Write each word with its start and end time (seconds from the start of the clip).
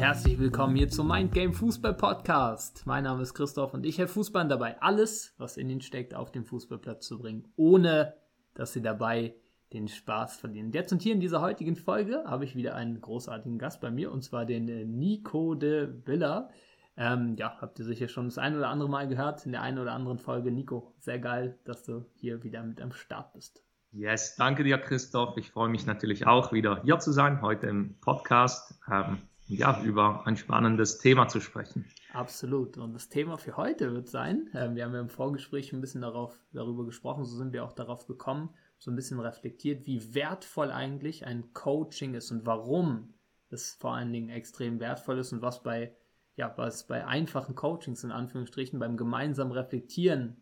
herzlich 0.00 0.38
willkommen 0.38 0.76
hier 0.76 0.88
zum 0.88 1.08
Mind 1.08 1.30
Game 1.30 1.52
Fußball 1.52 1.92
Podcast. 1.92 2.86
Mein 2.86 3.04
Name 3.04 3.20
ist 3.20 3.34
Christoph 3.34 3.74
und 3.74 3.84
ich 3.84 3.98
helfe 3.98 4.14
Fußballern 4.14 4.48
dabei, 4.48 4.80
alles, 4.80 5.34
was 5.36 5.58
in 5.58 5.68
ihnen 5.68 5.82
steckt, 5.82 6.14
auf 6.14 6.32
den 6.32 6.46
Fußballplatz 6.46 7.06
zu 7.06 7.18
bringen, 7.18 7.52
ohne 7.56 8.14
dass 8.54 8.72
sie 8.72 8.80
dabei 8.80 9.34
den 9.74 9.88
Spaß 9.88 10.38
verlieren. 10.38 10.72
Jetzt 10.72 10.90
und 10.90 11.02
hier 11.02 11.12
in 11.12 11.20
dieser 11.20 11.42
heutigen 11.42 11.76
Folge 11.76 12.24
habe 12.24 12.46
ich 12.46 12.56
wieder 12.56 12.76
einen 12.76 12.98
großartigen 12.98 13.58
Gast 13.58 13.82
bei 13.82 13.90
mir 13.90 14.10
und 14.10 14.22
zwar 14.22 14.46
den 14.46 14.70
äh, 14.70 14.86
Nico 14.86 15.54
de 15.54 15.90
Villa. 16.06 16.48
Ähm, 16.96 17.36
ja, 17.36 17.58
habt 17.60 17.78
ihr 17.78 17.84
sicher 17.84 18.08
schon 18.08 18.24
das 18.24 18.38
ein 18.38 18.56
oder 18.56 18.68
andere 18.68 18.88
Mal 18.88 19.06
gehört 19.06 19.44
in 19.44 19.52
der 19.52 19.60
einen 19.60 19.78
oder 19.78 19.92
anderen 19.92 20.18
Folge. 20.18 20.50
Nico, 20.50 20.94
sehr 20.98 21.18
geil, 21.18 21.58
dass 21.64 21.82
du 21.84 22.06
hier 22.14 22.42
wieder 22.42 22.62
mit 22.62 22.80
am 22.80 22.92
Start 22.92 23.34
bist. 23.34 23.62
Yes, 23.92 24.34
danke 24.36 24.64
dir, 24.64 24.78
Christoph. 24.78 25.36
Ich 25.36 25.50
freue 25.50 25.68
mich 25.68 25.84
natürlich 25.84 26.26
auch 26.26 26.52
wieder 26.52 26.80
hier 26.84 27.00
zu 27.00 27.12
sein, 27.12 27.42
heute 27.42 27.66
im 27.66 27.98
Podcast, 28.00 28.80
ähm, 28.90 29.18
ja, 29.50 29.82
über 29.82 30.26
ein 30.26 30.36
spannendes 30.36 30.98
Thema 30.98 31.26
zu 31.26 31.40
sprechen. 31.40 31.84
Absolut. 32.12 32.78
Und 32.78 32.94
das 32.94 33.08
Thema 33.08 33.36
für 33.36 33.56
heute 33.56 33.92
wird 33.92 34.08
sein, 34.08 34.48
äh, 34.52 34.74
wir 34.74 34.84
haben 34.84 34.94
ja 34.94 35.00
im 35.00 35.08
Vorgespräch 35.08 35.72
ein 35.72 35.80
bisschen 35.80 36.02
darauf, 36.02 36.38
darüber 36.52 36.84
gesprochen, 36.84 37.24
so 37.24 37.36
sind 37.36 37.52
wir 37.52 37.64
auch 37.64 37.72
darauf 37.72 38.06
gekommen, 38.06 38.50
so 38.78 38.90
ein 38.90 38.96
bisschen 38.96 39.18
reflektiert, 39.18 39.86
wie 39.86 40.14
wertvoll 40.14 40.70
eigentlich 40.70 41.26
ein 41.26 41.52
Coaching 41.52 42.14
ist 42.14 42.30
und 42.30 42.46
warum 42.46 43.14
es 43.50 43.74
vor 43.74 43.94
allen 43.94 44.12
Dingen 44.12 44.28
extrem 44.28 44.78
wertvoll 44.78 45.18
ist 45.18 45.32
und 45.32 45.42
was 45.42 45.62
bei, 45.62 45.96
ja, 46.36 46.52
was 46.56 46.86
bei 46.86 47.04
einfachen 47.04 47.56
Coachings 47.56 48.04
in 48.04 48.12
Anführungsstrichen 48.12 48.78
beim 48.78 48.96
gemeinsamen 48.96 49.52
Reflektieren 49.52 50.36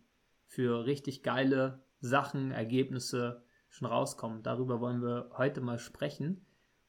für 0.44 0.84
richtig 0.84 1.22
geile 1.22 1.82
Sachen, 2.00 2.50
Ergebnisse 2.50 3.42
schon 3.70 3.88
rauskommen. 3.88 4.42
Darüber 4.42 4.80
wollen 4.80 5.02
wir 5.02 5.30
heute 5.36 5.60
mal 5.62 5.78
sprechen. 5.78 6.44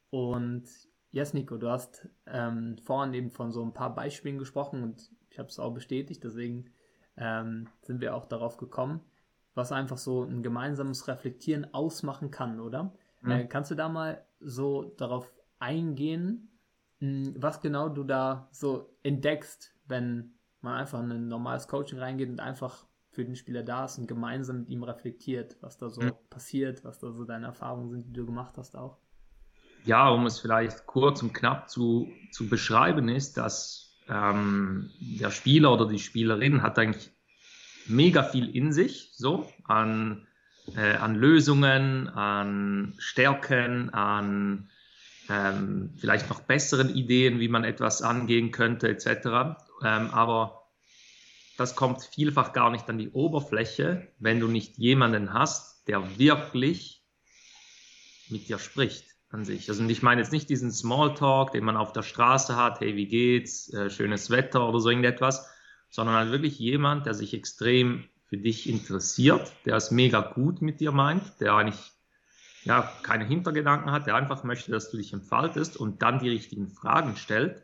Und 0.09 0.67
yes, 1.12 1.34
Nico, 1.34 1.58
du 1.58 1.70
hast 1.70 2.08
ähm, 2.26 2.78
vorhin 2.84 3.14
eben 3.14 3.30
von 3.30 3.52
so 3.52 3.64
ein 3.64 3.74
paar 3.74 3.94
Beispielen 3.94 4.38
gesprochen 4.38 4.84
und 4.84 5.12
ich 5.30 5.40
habe 5.40 5.50
es 5.50 5.60
auch 5.60 5.74
bestätigt, 5.74 6.24
deswegen 6.24 6.72
ähm, 7.18 7.68
sind 7.82 8.02
wir 8.02 8.16
auch 8.16 8.26
darauf 8.26 8.58
gekommen, 8.58 9.02
was 9.54 9.72
einfach 9.72 9.98
so 9.98 10.24
ein 10.24 10.44
gemeinsames 10.44 11.08
Reflektieren 11.08 11.74
ausmachen 11.74 12.32
kann, 12.32 12.60
oder? 12.60 12.94
Mhm. 13.22 13.32
Äh, 13.32 13.48
kannst 13.48 13.72
du 13.72 13.76
da 13.76 13.90
mal 13.90 14.26
so 14.40 14.84
darauf 14.98 15.32
eingehen, 15.60 16.50
mh, 17.00 17.34
was 17.38 17.62
genau 17.62 17.90
du 17.90 18.04
da 18.04 18.48
so 18.52 18.90
entdeckst, 19.04 19.76
wenn 19.88 20.34
man 20.62 20.76
einfach 20.76 21.00
in 21.02 21.12
ein 21.12 21.28
normales 21.28 21.68
Coaching 21.68 22.00
reingeht 22.00 22.30
und 22.30 22.40
einfach 22.40 22.86
für 23.12 23.26
den 23.26 23.36
Spieler 23.36 23.64
da 23.64 23.86
ist 23.86 23.98
und 23.98 24.08
gemeinsam 24.08 24.60
mit 24.60 24.70
ihm 24.70 24.84
reflektiert, 24.84 25.58
was 25.62 25.78
da 25.78 25.90
so 25.90 26.02
mhm. 26.02 26.14
passiert, 26.30 26.84
was 26.84 27.00
da 27.00 27.12
so 27.12 27.26
deine 27.26 27.48
Erfahrungen 27.48 27.90
sind, 27.90 28.08
die 28.08 28.14
du 28.14 28.26
gemacht 28.26 28.58
hast 28.58 28.76
auch. 28.76 28.98
Ja, 29.85 30.09
um 30.09 30.25
es 30.25 30.39
vielleicht 30.39 30.85
kurz 30.85 31.22
und 31.23 31.33
knapp 31.33 31.69
zu, 31.69 32.11
zu 32.31 32.49
beschreiben, 32.49 33.08
ist, 33.09 33.38
dass 33.38 33.97
ähm, 34.09 34.91
der 34.99 35.31
Spieler 35.31 35.72
oder 35.73 35.88
die 35.88 35.99
Spielerin 35.99 36.61
hat 36.61 36.77
eigentlich 36.77 37.11
mega 37.88 38.23
viel 38.23 38.50
in 38.55 38.72
sich, 38.72 39.11
so 39.13 39.52
an, 39.63 40.27
äh, 40.75 40.95
an 40.95 41.16
Lösungen, 41.16 42.07
an 42.09 42.95
Stärken, 42.97 43.89
an 43.94 44.69
ähm, 45.30 45.94
vielleicht 45.97 46.30
noch 46.30 46.41
besseren 46.41 46.89
Ideen, 46.95 47.39
wie 47.39 47.50
man 47.50 47.63
etwas 47.63 48.02
angehen 48.02 48.52
könnte, 48.52 48.89
etc. 48.89 49.07
Ähm, 49.83 50.09
aber 50.11 50.67
das 51.57 51.75
kommt 51.75 52.02
vielfach 52.03 52.53
gar 52.53 52.72
nicht 52.72 52.89
an 52.89 52.97
die 52.97 53.09
Oberfläche, 53.09 54.07
wenn 54.19 54.39
du 54.39 54.47
nicht 54.47 54.77
jemanden 54.77 55.33
hast, 55.33 55.88
der 55.88 56.17
wirklich 56.17 57.03
mit 58.30 58.50
dir 58.50 58.59
spricht 58.59 59.19
an 59.31 59.45
sich. 59.45 59.69
Also 59.69 59.83
ich 59.88 60.02
meine 60.02 60.22
jetzt 60.22 60.31
nicht 60.31 60.49
diesen 60.49 60.72
Smalltalk, 60.72 61.52
den 61.52 61.63
man 61.63 61.77
auf 61.77 61.94
der 61.94 62.02
Straße 62.03 62.56
hat, 62.56 62.79
hey, 62.79 62.95
wie 62.95 63.07
geht's, 63.07 63.72
äh, 63.73 63.90
schönes 63.90 64.29
Wetter 64.29 64.67
oder 64.67 64.79
so 64.79 64.90
irgendetwas, 64.90 65.47
sondern 65.90 66.16
halt 66.16 66.31
wirklich 66.31 66.57
jemand, 66.59 67.06
der 67.06 67.13
sich 67.13 67.34
extrem 67.34 68.06
für 68.25 68.38
dich 68.38 68.69
interessiert, 68.69 69.51
der 69.66 69.75
es 69.75 69.91
mega 69.91 70.22
gut 70.22 70.62
mit 70.62 70.79
dir 70.79 70.91
meint, 70.91 71.39
der 71.39 71.53
eigentlich 71.53 71.91
ja, 72.63 72.91
keine 73.03 73.25
Hintergedanken 73.25 73.91
hat, 73.91 74.07
der 74.07 74.16
einfach 74.16 74.44
möchte, 74.44 74.72
dass 74.72 74.91
du 74.91 74.97
dich 74.97 75.13
entfaltest 75.13 75.78
und 75.78 76.01
dann 76.01 76.19
die 76.19 76.29
richtigen 76.29 76.69
Fragen 76.69 77.16
stellt. 77.16 77.63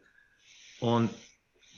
Und 0.80 1.10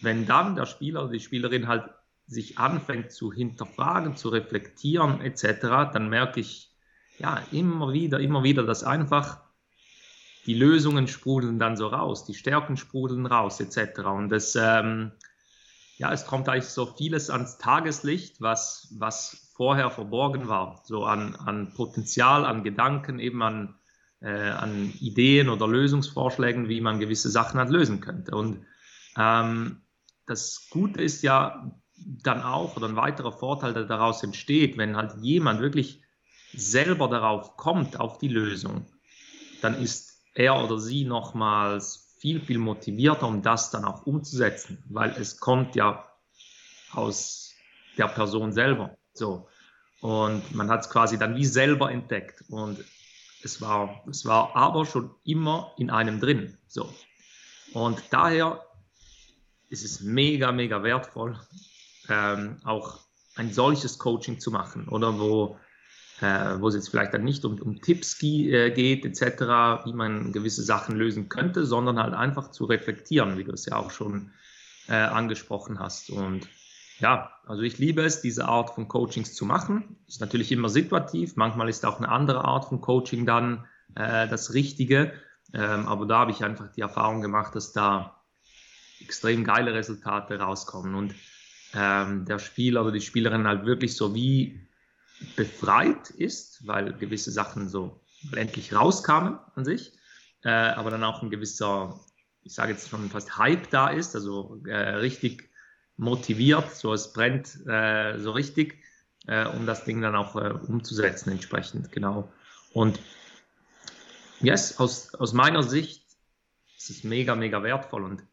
wenn 0.01 0.25
dann 0.25 0.55
der 0.55 0.65
Spieler 0.65 1.03
oder 1.03 1.13
die 1.13 1.19
Spielerin 1.19 1.67
halt 1.67 1.89
sich 2.27 2.59
anfängt 2.59 3.11
zu 3.11 3.31
hinterfragen, 3.31 4.15
zu 4.15 4.29
reflektieren 4.29 5.21
etc., 5.21 5.91
dann 5.93 6.09
merke 6.09 6.39
ich 6.39 6.71
ja 7.17 7.41
immer 7.51 7.93
wieder, 7.93 8.19
immer 8.19 8.43
wieder, 8.43 8.63
dass 8.63 8.83
einfach 8.83 9.46
die 10.47 10.53
Lösungen 10.53 11.07
sprudeln 11.07 11.59
dann 11.59 11.75
so 11.75 11.87
raus, 11.87 12.25
die 12.25 12.33
Stärken 12.33 12.77
sprudeln 12.77 13.25
raus 13.25 13.59
etc. 13.59 13.99
Und 13.99 14.29
das, 14.29 14.55
ähm, 14.55 15.11
ja, 15.97 16.11
es 16.11 16.25
kommt 16.25 16.47
eigentlich 16.47 16.65
so 16.65 16.85
vieles 16.85 17.29
ans 17.29 17.57
Tageslicht, 17.57 18.41
was, 18.41 18.87
was 18.97 19.51
vorher 19.55 19.91
verborgen 19.91 20.47
war, 20.47 20.81
so 20.85 21.05
an, 21.05 21.35
an 21.35 21.73
Potenzial, 21.73 22.45
an 22.45 22.63
Gedanken, 22.63 23.19
eben 23.19 23.43
an, 23.43 23.75
äh, 24.21 24.49
an 24.49 24.93
Ideen 25.01 25.49
oder 25.49 25.67
Lösungsvorschlägen, 25.67 26.69
wie 26.69 26.81
man 26.81 26.99
gewisse 26.99 27.29
Sachen 27.29 27.59
halt 27.59 27.69
lösen 27.69 27.99
könnte. 27.99 28.35
Und 28.35 28.65
ähm, 29.17 29.81
das 30.25 30.67
Gute 30.69 31.01
ist 31.01 31.23
ja, 31.23 31.71
dann 31.99 32.41
auch 32.41 32.77
oder 32.77 32.87
ein 32.87 32.95
weiterer 32.95 33.31
Vorteil, 33.31 33.73
der 33.73 33.85
daraus 33.85 34.23
entsteht, 34.23 34.77
wenn 34.77 34.95
halt 34.95 35.15
jemand 35.21 35.61
wirklich 35.61 36.03
selber 36.53 37.07
darauf 37.07 37.57
kommt, 37.57 37.99
auf 37.99 38.17
die 38.19 38.27
Lösung, 38.27 38.85
dann 39.61 39.73
ist 39.81 40.16
er 40.37 40.63
oder 40.63 40.77
sie 40.79 41.03
nochmals 41.03 42.15
viel, 42.19 42.39
viel 42.41 42.59
motivierter, 42.59 43.27
um 43.27 43.41
das 43.41 43.71
dann 43.71 43.85
auch 43.85 44.05
umzusetzen, 44.05 44.83
weil 44.89 45.11
es 45.11 45.39
kommt 45.39 45.75
ja 45.75 46.07
aus 46.91 47.53
der 47.97 48.07
Person 48.07 48.53
selber. 48.53 48.95
So. 49.13 49.47
Und 50.01 50.53
man 50.53 50.69
hat 50.69 50.81
es 50.81 50.89
quasi 50.89 51.17
dann 51.17 51.35
wie 51.35 51.45
selber 51.45 51.91
entdeckt. 51.91 52.43
Und 52.49 52.83
es 53.43 53.61
war, 53.61 54.03
es 54.09 54.25
war 54.25 54.55
aber 54.55 54.85
schon 54.85 55.09
immer 55.23 55.73
in 55.77 55.89
einem 55.89 56.19
drin. 56.19 56.57
So. 56.67 56.93
Und 57.73 58.01
daher 58.11 58.63
ist 59.69 59.83
es 59.83 60.01
mega, 60.01 60.51
mega 60.51 60.83
wertvoll, 60.83 61.39
ähm, 62.09 62.61
auch 62.63 62.99
ein 63.35 63.51
solches 63.51 63.97
Coaching 63.97 64.39
zu 64.39 64.51
machen 64.51 64.87
oder 64.87 65.19
wo, 65.19 65.57
äh, 66.21 66.59
wo 66.59 66.67
es 66.67 66.75
jetzt 66.75 66.89
vielleicht 66.89 67.13
dann 67.13 67.23
nicht 67.23 67.45
um, 67.45 67.61
um 67.61 67.81
Tipps 67.81 68.21
äh, 68.23 68.71
geht 68.71 69.05
etc., 69.05 69.85
wie 69.85 69.93
man 69.93 70.31
gewisse 70.31 70.63
Sachen 70.63 70.95
lösen 70.95 71.29
könnte, 71.29 71.65
sondern 71.65 71.99
halt 71.99 72.13
einfach 72.13 72.51
zu 72.51 72.65
reflektieren, 72.65 73.37
wie 73.37 73.43
du 73.43 73.51
es 73.51 73.65
ja 73.65 73.75
auch 73.75 73.91
schon 73.91 74.31
äh, 74.87 74.95
angesprochen 74.95 75.79
hast. 75.79 76.09
Und 76.09 76.47
ja, 76.99 77.31
also 77.45 77.61
ich 77.61 77.77
liebe 77.77 78.01
es, 78.01 78.21
diese 78.21 78.47
Art 78.47 78.71
von 78.71 78.87
Coachings 78.87 79.35
zu 79.35 79.45
machen. 79.45 79.97
Ist 80.07 80.21
natürlich 80.21 80.51
immer 80.51 80.69
situativ, 80.69 81.35
manchmal 81.35 81.69
ist 81.69 81.85
auch 81.85 81.97
eine 81.97 82.09
andere 82.09 82.43
Art 82.43 82.65
von 82.65 82.81
Coaching 82.81 83.25
dann 83.25 83.65
äh, 83.95 84.27
das 84.27 84.53
Richtige. 84.53 85.13
Ähm, 85.53 85.87
aber 85.87 86.05
da 86.05 86.19
habe 86.19 86.31
ich 86.31 86.43
einfach 86.43 86.71
die 86.71 86.81
Erfahrung 86.81 87.21
gemacht, 87.21 87.55
dass 87.55 87.73
da 87.73 88.21
extrem 88.99 89.43
geile 89.43 89.73
Resultate 89.73 90.39
rauskommen. 90.39 90.95
Und 90.95 91.15
ähm, 91.75 92.25
der 92.25 92.39
Spieler 92.39 92.81
oder 92.81 92.91
die 92.91 93.01
Spielerin 93.01 93.47
halt 93.47 93.65
wirklich 93.65 93.95
so 93.95 94.15
wie 94.15 94.66
befreit 95.35 96.09
ist, 96.11 96.65
weil 96.67 96.93
gewisse 96.93 97.31
Sachen 97.31 97.69
so 97.69 98.01
endlich 98.35 98.73
rauskamen 98.73 99.39
an 99.55 99.65
sich, 99.65 99.93
äh, 100.43 100.49
aber 100.49 100.91
dann 100.91 101.03
auch 101.03 101.21
ein 101.21 101.29
gewisser, 101.29 101.99
ich 102.43 102.53
sage 102.53 102.73
jetzt 102.73 102.89
schon 102.89 103.09
fast 103.09 103.37
Hype 103.37 103.69
da 103.69 103.89
ist, 103.89 104.15
also 104.15 104.61
äh, 104.65 104.75
richtig 104.75 105.49
motiviert, 105.97 106.75
so 106.75 106.93
es 106.93 107.13
brennt 107.13 107.65
äh, 107.67 108.19
so 108.19 108.31
richtig, 108.31 108.83
äh, 109.27 109.47
um 109.47 109.65
das 109.65 109.85
Ding 109.85 110.01
dann 110.01 110.15
auch 110.15 110.35
äh, 110.35 110.49
umzusetzen 110.49 111.31
entsprechend, 111.31 111.91
genau. 111.91 112.31
Und 112.73 112.99
yes, 114.39 114.79
aus, 114.79 115.13
aus 115.15 115.33
meiner 115.33 115.63
Sicht 115.63 116.05
ist 116.77 116.89
es 116.89 117.03
mega, 117.03 117.35
mega 117.35 117.63
wertvoll 117.63 118.03
und 118.03 118.23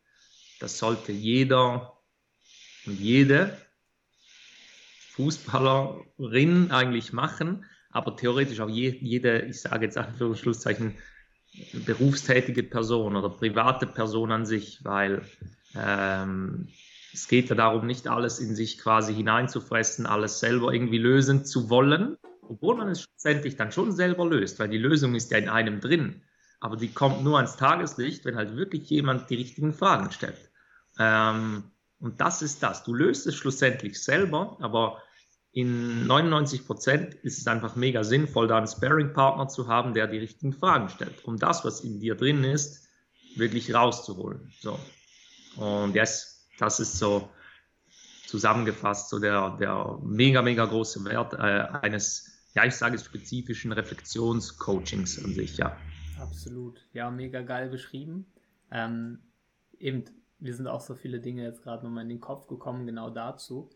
das 0.61 0.79
sollte 0.79 1.13
jeder 1.13 1.99
und 2.87 3.01
jede 3.01 3.57
Fußballerin 5.15 6.71
eigentlich 6.71 7.13
machen, 7.13 7.65
aber 7.91 8.17
theoretisch 8.17 8.61
auch 8.61 8.69
je, 8.69 8.91
jede, 9.01 9.43
ich 9.43 9.61
sage 9.61 9.85
jetzt 9.85 9.97
Anführungszeichen, 9.97 10.97
berufstätige 11.87 12.65
Person 12.65 13.15
oder 13.15 13.31
private 13.31 13.87
Person 13.87 14.33
an 14.33 14.45
sich, 14.45 14.85
weil 14.85 15.23
ähm, 15.77 16.69
es 17.13 17.29
geht 17.29 17.49
ja 17.49 17.55
darum, 17.55 17.87
nicht 17.87 18.09
alles 18.09 18.41
in 18.41 18.57
sich 18.57 18.79
quasi 18.79 19.15
hineinzufressen, 19.15 20.07
alles 20.07 20.41
selber 20.41 20.73
irgendwie 20.73 20.99
lösen 20.99 21.45
zu 21.45 21.71
wollen, 21.71 22.17
obwohl 22.49 22.77
man 22.77 22.89
es 22.89 23.03
schlussendlich 23.03 23.57
dann 23.57 23.71
schon 23.71 23.93
selber 23.93 24.27
löst, 24.27 24.59
weil 24.59 24.69
die 24.69 24.79
Lösung 24.79 25.15
ist 25.15 25.31
ja 25.31 25.39
in 25.39 25.49
einem 25.49 25.81
drin. 25.81 26.23
Aber 26.59 26.77
die 26.77 26.93
kommt 26.93 27.23
nur 27.23 27.37
ans 27.37 27.57
Tageslicht, 27.57 28.25
wenn 28.25 28.35
halt 28.35 28.57
wirklich 28.57 28.91
jemand 28.91 29.31
die 29.31 29.37
richtigen 29.37 29.73
Fragen 29.73 30.11
stellt. 30.11 30.51
Ähm, 30.99 31.71
und 32.05 32.21
das 32.21 32.43
ist 32.43 32.63
das. 32.63 32.85
Du 32.85 32.93
löst 32.93 33.27
es 33.27 33.35
schlussendlich 33.35 34.03
selber, 34.03 34.59
aber 34.61 35.03
in 35.53 36.07
99 36.07 36.67
Prozent 36.67 37.15
ist 37.15 37.39
es 37.39 37.47
einfach 37.47 37.77
mega 37.77 38.05
sinnvoll, 38.05 38.47
da 38.47 38.59
einen 38.59 38.67
Sparing-Partner 38.67 39.49
zu 39.49 39.69
haben, 39.69 39.95
der 39.95 40.07
die 40.07 40.19
richtigen 40.19 40.53
Fragen 40.53 40.91
stellt, 40.91 41.25
um 41.25 41.39
das, 41.39 41.65
was 41.65 41.81
in 41.81 42.01
dir 42.01 42.15
drin 42.15 42.45
ist, 42.45 42.87
wirklich 43.37 43.73
rauszuholen. 43.73 44.53
So. 44.61 44.79
Und 45.57 45.95
yes, 45.95 46.47
das 46.59 46.79
ist 46.79 46.99
so 46.99 47.31
zusammengefasst, 48.27 49.09
so 49.09 49.19
der, 49.19 49.57
der 49.59 49.99
mega, 50.03 50.43
mega 50.43 50.67
große 50.67 51.03
Wert 51.07 51.33
äh, 51.33 51.87
eines, 51.87 52.33
ja, 52.55 52.67
ich 52.67 52.75
sage 52.75 52.99
spezifischen 52.99 53.73
Reflexionscoachings 53.73 55.25
an 55.25 55.33
sich, 55.33 55.57
ja. 55.57 55.75
Absolut. 56.21 56.85
Ja, 56.93 57.11
mega 57.11 57.41
geil 57.41 57.71
beschrieben. 57.71 58.27
Ähm, 58.71 59.21
eben, 59.79 60.05
wir 60.45 60.55
sind 60.55 60.67
auch 60.67 60.83
so 60.83 60.95
viele 60.95 61.21
Dinge 61.21 61.43
jetzt 61.43 61.63
gerade 61.63 61.85
nochmal 61.85 62.03
in 62.03 62.11
den 62.11 62.21
Kopf 62.21 62.47
gekommen, 62.47 62.85
genau 62.85 63.09
dazu. 63.09 63.71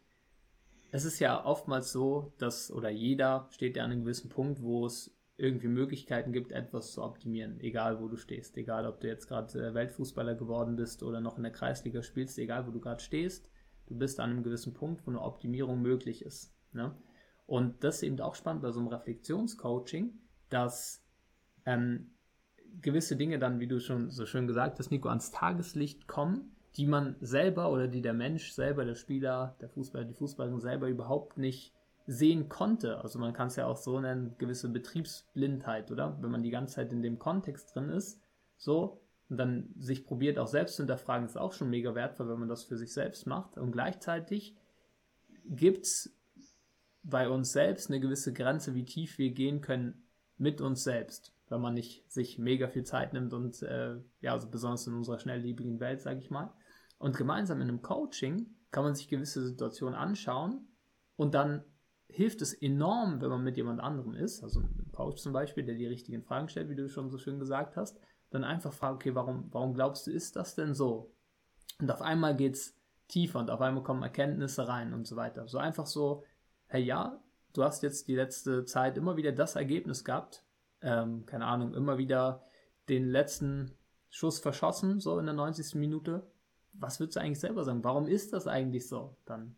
Es 0.90 1.06
ist 1.06 1.18
ja 1.18 1.44
oftmals 1.44 1.92
so, 1.92 2.34
dass, 2.36 2.70
oder 2.70 2.90
jeder 2.90 3.48
steht 3.50 3.76
ja 3.76 3.84
an 3.84 3.90
einem 3.90 4.02
gewissen 4.02 4.28
Punkt, 4.28 4.62
wo 4.62 4.84
es 4.84 5.16
irgendwie 5.38 5.68
Möglichkeiten 5.68 6.30
gibt, 6.30 6.52
etwas 6.52 6.92
zu 6.92 7.02
optimieren, 7.02 7.58
egal 7.60 8.00
wo 8.02 8.08
du 8.08 8.16
stehst, 8.16 8.56
egal 8.58 8.86
ob 8.86 9.00
du 9.00 9.06
jetzt 9.06 9.28
gerade 9.28 9.66
äh, 9.66 9.72
Weltfußballer 9.72 10.34
geworden 10.34 10.76
bist 10.76 11.02
oder 11.02 11.22
noch 11.22 11.38
in 11.38 11.42
der 11.42 11.52
Kreisliga 11.52 12.02
spielst, 12.02 12.38
egal 12.38 12.66
wo 12.66 12.70
du 12.70 12.80
gerade 12.80 13.02
stehst, 13.02 13.48
du 13.86 13.96
bist 13.96 14.20
an 14.20 14.30
einem 14.30 14.42
gewissen 14.42 14.74
Punkt, 14.74 15.06
wo 15.06 15.10
eine 15.10 15.22
Optimierung 15.22 15.80
möglich 15.80 16.22
ist. 16.22 16.54
Ne? 16.72 16.94
Und 17.46 17.82
das 17.82 17.96
ist 17.96 18.02
eben 18.02 18.20
auch 18.20 18.34
spannend 18.34 18.60
bei 18.60 18.72
so 18.72 18.80
einem 18.80 18.88
Reflexionscoaching, 18.88 20.18
dass 20.50 21.02
ähm, 21.64 22.10
gewisse 22.82 23.16
Dinge 23.16 23.38
dann, 23.38 23.58
wie 23.58 23.68
du 23.68 23.80
schon 23.80 24.10
so 24.10 24.26
schön 24.26 24.46
gesagt 24.46 24.78
hast, 24.78 24.90
Nico, 24.90 25.08
ans 25.08 25.30
Tageslicht 25.30 26.06
kommen, 26.08 26.54
die 26.78 26.86
man 26.86 27.16
selber 27.20 27.70
oder 27.72 27.88
die 27.88 28.02
der 28.02 28.14
Mensch 28.14 28.52
selber, 28.52 28.84
der 28.84 28.94
Spieler, 28.94 29.56
der 29.60 29.68
Fußballer, 29.68 30.04
die 30.04 30.14
Fußballerin 30.14 30.60
selber 30.60 30.88
überhaupt 30.88 31.36
nicht 31.36 31.74
sehen 32.06 32.48
konnte. 32.48 32.98
Also 33.02 33.18
man 33.18 33.32
kann 33.32 33.48
es 33.48 33.56
ja 33.56 33.66
auch 33.66 33.76
so 33.76 34.00
nennen, 34.00 34.36
gewisse 34.38 34.68
Betriebsblindheit, 34.68 35.90
oder? 35.90 36.16
Wenn 36.22 36.30
man 36.30 36.44
die 36.44 36.50
ganze 36.50 36.76
Zeit 36.76 36.92
in 36.92 37.02
dem 37.02 37.18
Kontext 37.18 37.74
drin 37.74 37.88
ist, 37.88 38.22
so, 38.56 39.02
und 39.28 39.36
dann 39.36 39.74
sich 39.76 40.06
probiert 40.06 40.38
auch 40.38 40.46
selbst 40.46 40.76
zu 40.76 40.82
hinterfragen, 40.82 41.26
ist 41.26 41.36
auch 41.36 41.52
schon 41.52 41.68
mega 41.68 41.94
wertvoll, 41.94 42.28
wenn 42.28 42.38
man 42.38 42.48
das 42.48 42.64
für 42.64 42.78
sich 42.78 42.92
selbst 42.92 43.26
macht. 43.26 43.58
Und 43.58 43.72
gleichzeitig 43.72 44.56
gibt 45.44 45.84
es 45.84 46.16
bei 47.02 47.28
uns 47.28 47.52
selbst 47.52 47.90
eine 47.90 48.00
gewisse 48.00 48.32
Grenze, 48.32 48.74
wie 48.74 48.84
tief 48.84 49.18
wir 49.18 49.32
gehen 49.32 49.60
können 49.60 50.02
mit 50.38 50.60
uns 50.60 50.84
selbst, 50.84 51.34
wenn 51.48 51.60
man 51.60 51.74
nicht 51.74 52.10
sich 52.10 52.38
mega 52.38 52.68
viel 52.68 52.84
Zeit 52.84 53.12
nimmt 53.12 53.32
und 53.32 53.62
äh, 53.62 53.96
ja, 54.20 54.32
also 54.32 54.48
besonders 54.48 54.86
in 54.86 54.94
unserer 54.94 55.18
schnelllebigen 55.18 55.80
Welt, 55.80 56.00
sage 56.00 56.20
ich 56.20 56.30
mal. 56.30 56.52
Und 56.98 57.16
gemeinsam 57.16 57.60
in 57.60 57.68
einem 57.68 57.82
Coaching 57.82 58.54
kann 58.70 58.84
man 58.84 58.94
sich 58.94 59.08
gewisse 59.08 59.44
Situationen 59.44 59.94
anschauen 59.94 60.68
und 61.16 61.34
dann 61.34 61.64
hilft 62.08 62.42
es 62.42 62.54
enorm, 62.54 63.20
wenn 63.20 63.30
man 63.30 63.44
mit 63.44 63.56
jemand 63.56 63.80
anderem 63.80 64.14
ist, 64.14 64.42
also 64.42 64.60
einem 64.60 64.90
Coach 64.92 65.22
zum 65.22 65.32
Beispiel, 65.32 65.64
der 65.64 65.74
die 65.74 65.86
richtigen 65.86 66.22
Fragen 66.22 66.48
stellt, 66.48 66.70
wie 66.70 66.74
du 66.74 66.88
schon 66.88 67.10
so 67.10 67.18
schön 67.18 67.38
gesagt 67.38 67.76
hast, 67.76 67.98
dann 68.30 68.44
einfach 68.44 68.72
fragen, 68.72 68.96
okay, 68.96 69.14
warum, 69.14 69.48
warum 69.52 69.74
glaubst 69.74 70.06
du, 70.06 70.10
ist 70.10 70.36
das 70.36 70.54
denn 70.54 70.74
so? 70.74 71.14
Und 71.78 71.90
auf 71.90 72.02
einmal 72.02 72.34
geht 72.34 72.54
es 72.54 72.76
tiefer 73.08 73.38
und 73.38 73.50
auf 73.50 73.60
einmal 73.60 73.82
kommen 73.82 74.02
Erkenntnisse 74.02 74.68
rein 74.68 74.92
und 74.92 75.06
so 75.06 75.16
weiter. 75.16 75.46
So 75.48 75.58
einfach 75.58 75.86
so, 75.86 76.24
hey 76.66 76.82
ja, 76.82 77.22
du 77.52 77.62
hast 77.62 77.82
jetzt 77.82 78.08
die 78.08 78.14
letzte 78.14 78.64
Zeit 78.64 78.96
immer 78.96 79.16
wieder 79.16 79.32
das 79.32 79.56
Ergebnis 79.56 80.04
gehabt, 80.04 80.44
ähm, 80.82 81.24
keine 81.26 81.46
Ahnung, 81.46 81.74
immer 81.74 81.98
wieder 81.98 82.42
den 82.88 83.08
letzten 83.08 83.76
Schuss 84.10 84.38
verschossen, 84.38 85.00
so 85.00 85.18
in 85.18 85.26
der 85.26 85.34
90. 85.34 85.74
Minute. 85.74 86.30
Was 86.78 87.00
würdest 87.00 87.16
du 87.16 87.20
eigentlich 87.20 87.40
selber 87.40 87.64
sagen? 87.64 87.84
Warum 87.84 88.06
ist 88.06 88.32
das 88.32 88.46
eigentlich 88.46 88.88
so? 88.88 89.16
Dann 89.24 89.56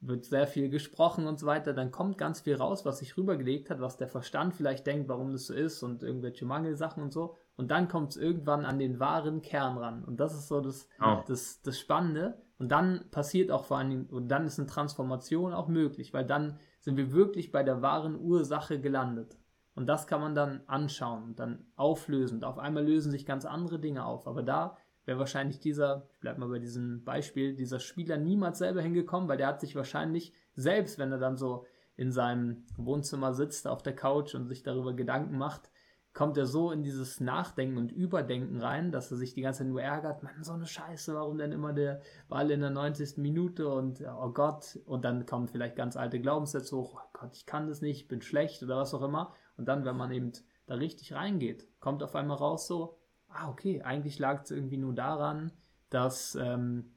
wird 0.00 0.24
sehr 0.24 0.46
viel 0.46 0.68
gesprochen 0.68 1.26
und 1.26 1.38
so 1.38 1.46
weiter, 1.46 1.72
dann 1.72 1.90
kommt 1.90 2.18
ganz 2.18 2.40
viel 2.40 2.54
raus, 2.54 2.84
was 2.84 2.98
sich 2.98 3.16
rübergelegt 3.16 3.70
hat, 3.70 3.80
was 3.80 3.96
der 3.96 4.08
Verstand 4.08 4.54
vielleicht 4.54 4.86
denkt, 4.86 5.08
warum 5.08 5.32
das 5.32 5.46
so 5.46 5.54
ist 5.54 5.82
und 5.82 6.02
irgendwelche 6.02 6.44
Mangelsachen 6.44 7.02
und 7.02 7.12
so. 7.12 7.34
Und 7.56 7.70
dann 7.70 7.88
kommt 7.88 8.10
es 8.10 8.16
irgendwann 8.16 8.64
an 8.64 8.78
den 8.78 9.00
wahren 9.00 9.40
Kern 9.40 9.78
ran. 9.78 10.04
Und 10.04 10.20
das 10.20 10.34
ist 10.34 10.48
so 10.48 10.60
das, 10.60 10.88
oh. 11.00 11.22
das, 11.26 11.62
das 11.62 11.78
Spannende. 11.78 12.42
Und 12.58 12.70
dann 12.70 13.06
passiert 13.10 13.50
auch 13.50 13.64
vor 13.64 13.78
allen 13.78 13.90
Dingen, 13.90 14.06
und 14.06 14.28
dann 14.28 14.46
ist 14.46 14.58
eine 14.58 14.68
Transformation 14.68 15.54
auch 15.54 15.68
möglich, 15.68 16.12
weil 16.12 16.26
dann 16.26 16.58
sind 16.80 16.96
wir 16.96 17.12
wirklich 17.12 17.50
bei 17.52 17.62
der 17.62 17.82
wahren 17.82 18.18
Ursache 18.20 18.80
gelandet. 18.80 19.38
Und 19.74 19.86
das 19.86 20.06
kann 20.06 20.20
man 20.20 20.34
dann 20.34 20.62
anschauen, 20.66 21.36
dann 21.36 21.66
auflösen. 21.76 22.36
Und 22.36 22.44
auf 22.44 22.58
einmal 22.58 22.84
lösen 22.84 23.10
sich 23.10 23.26
ganz 23.26 23.44
andere 23.44 23.78
Dinge 23.78 24.06
auf. 24.06 24.26
Aber 24.26 24.42
da 24.42 24.76
wäre 25.06 25.18
wahrscheinlich 25.18 25.60
dieser, 25.60 26.08
ich 26.12 26.20
bleibe 26.20 26.40
mal 26.40 26.48
bei 26.48 26.58
diesem 26.58 27.04
Beispiel, 27.04 27.54
dieser 27.54 27.80
Spieler 27.80 28.18
niemals 28.18 28.58
selber 28.58 28.82
hingekommen, 28.82 29.28
weil 29.28 29.38
der 29.38 29.46
hat 29.46 29.60
sich 29.60 29.74
wahrscheinlich 29.74 30.34
selbst, 30.54 30.98
wenn 30.98 31.12
er 31.12 31.18
dann 31.18 31.36
so 31.36 31.64
in 31.96 32.12
seinem 32.12 32.64
Wohnzimmer 32.76 33.32
sitzt 33.32 33.66
auf 33.66 33.82
der 33.82 33.94
Couch 33.94 34.34
und 34.34 34.46
sich 34.46 34.62
darüber 34.62 34.92
Gedanken 34.92 35.38
macht, 35.38 35.70
kommt 36.12 36.38
er 36.38 36.46
so 36.46 36.72
in 36.72 36.82
dieses 36.82 37.20
Nachdenken 37.20 37.76
und 37.76 37.92
Überdenken 37.92 38.58
rein, 38.58 38.90
dass 38.90 39.10
er 39.10 39.18
sich 39.18 39.34
die 39.34 39.42
ganze 39.42 39.58
Zeit 39.58 39.68
nur 39.68 39.82
ärgert, 39.82 40.22
Mann, 40.22 40.42
so 40.42 40.54
eine 40.54 40.66
Scheiße, 40.66 41.14
warum 41.14 41.36
denn 41.36 41.52
immer 41.52 41.74
der 41.74 42.00
Ball 42.28 42.50
in 42.50 42.60
der 42.60 42.70
90. 42.70 43.18
Minute 43.18 43.68
und 43.68 44.00
oh 44.00 44.30
Gott, 44.30 44.78
und 44.86 45.04
dann 45.04 45.26
kommen 45.26 45.46
vielleicht 45.46 45.76
ganz 45.76 45.94
alte 45.94 46.18
Glaubenssätze 46.18 46.74
hoch, 46.74 46.98
oh 46.98 47.08
Gott, 47.12 47.36
ich 47.36 47.44
kann 47.44 47.68
das 47.68 47.82
nicht, 47.82 48.02
ich 48.02 48.08
bin 48.08 48.22
schlecht 48.22 48.62
oder 48.62 48.78
was 48.78 48.94
auch 48.94 49.02
immer. 49.02 49.34
Und 49.58 49.68
dann, 49.68 49.84
wenn 49.84 49.96
man 49.96 50.10
eben 50.10 50.32
da 50.66 50.76
richtig 50.76 51.12
reingeht, 51.12 51.68
kommt 51.80 52.02
auf 52.02 52.16
einmal 52.16 52.38
raus 52.38 52.66
so, 52.66 52.98
ah, 53.36 53.48
okay, 53.48 53.82
eigentlich 53.82 54.18
lag 54.18 54.42
es 54.42 54.50
irgendwie 54.50 54.78
nur 54.78 54.94
daran, 54.94 55.52
dass, 55.90 56.34
ähm, 56.34 56.92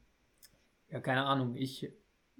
ja, 0.88 1.00
keine 1.00 1.24
Ahnung, 1.24 1.54
ich 1.56 1.92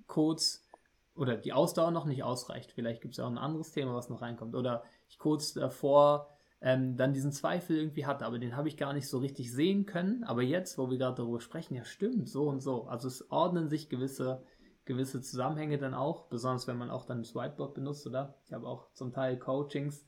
kurz 0.06 0.66
oder 1.14 1.36
die 1.36 1.52
Ausdauer 1.52 1.90
noch 1.90 2.06
nicht 2.06 2.22
ausreicht. 2.22 2.72
Vielleicht 2.72 3.02
gibt 3.02 3.12
es 3.12 3.18
ja 3.18 3.24
auch 3.24 3.30
ein 3.30 3.38
anderes 3.38 3.72
Thema, 3.72 3.94
was 3.94 4.08
noch 4.08 4.22
reinkommt. 4.22 4.54
Oder 4.54 4.84
ich 5.08 5.18
kurz 5.18 5.52
davor 5.52 6.28
ähm, 6.60 6.96
dann 6.96 7.12
diesen 7.12 7.32
Zweifel 7.32 7.76
irgendwie 7.76 8.06
hatte, 8.06 8.24
aber 8.24 8.38
den 8.38 8.56
habe 8.56 8.68
ich 8.68 8.76
gar 8.76 8.92
nicht 8.92 9.08
so 9.08 9.18
richtig 9.18 9.52
sehen 9.52 9.86
können. 9.86 10.24
Aber 10.24 10.42
jetzt, 10.42 10.78
wo 10.78 10.90
wir 10.90 10.98
gerade 10.98 11.16
darüber 11.16 11.40
sprechen, 11.40 11.74
ja 11.74 11.84
stimmt, 11.84 12.28
so 12.28 12.48
und 12.48 12.60
so. 12.60 12.84
Also 12.84 13.08
es 13.08 13.30
ordnen 13.30 13.68
sich 13.68 13.88
gewisse, 13.88 14.42
gewisse 14.84 15.20
Zusammenhänge 15.20 15.78
dann 15.78 15.94
auch, 15.94 16.26
besonders 16.28 16.66
wenn 16.66 16.78
man 16.78 16.90
auch 16.90 17.04
dann 17.04 17.18
das 17.18 17.34
Whiteboard 17.34 17.74
benutzt, 17.74 18.06
oder? 18.06 18.34
Ich 18.46 18.52
habe 18.52 18.66
auch 18.66 18.92
zum 18.92 19.12
Teil 19.12 19.38
Coachings, 19.38 20.04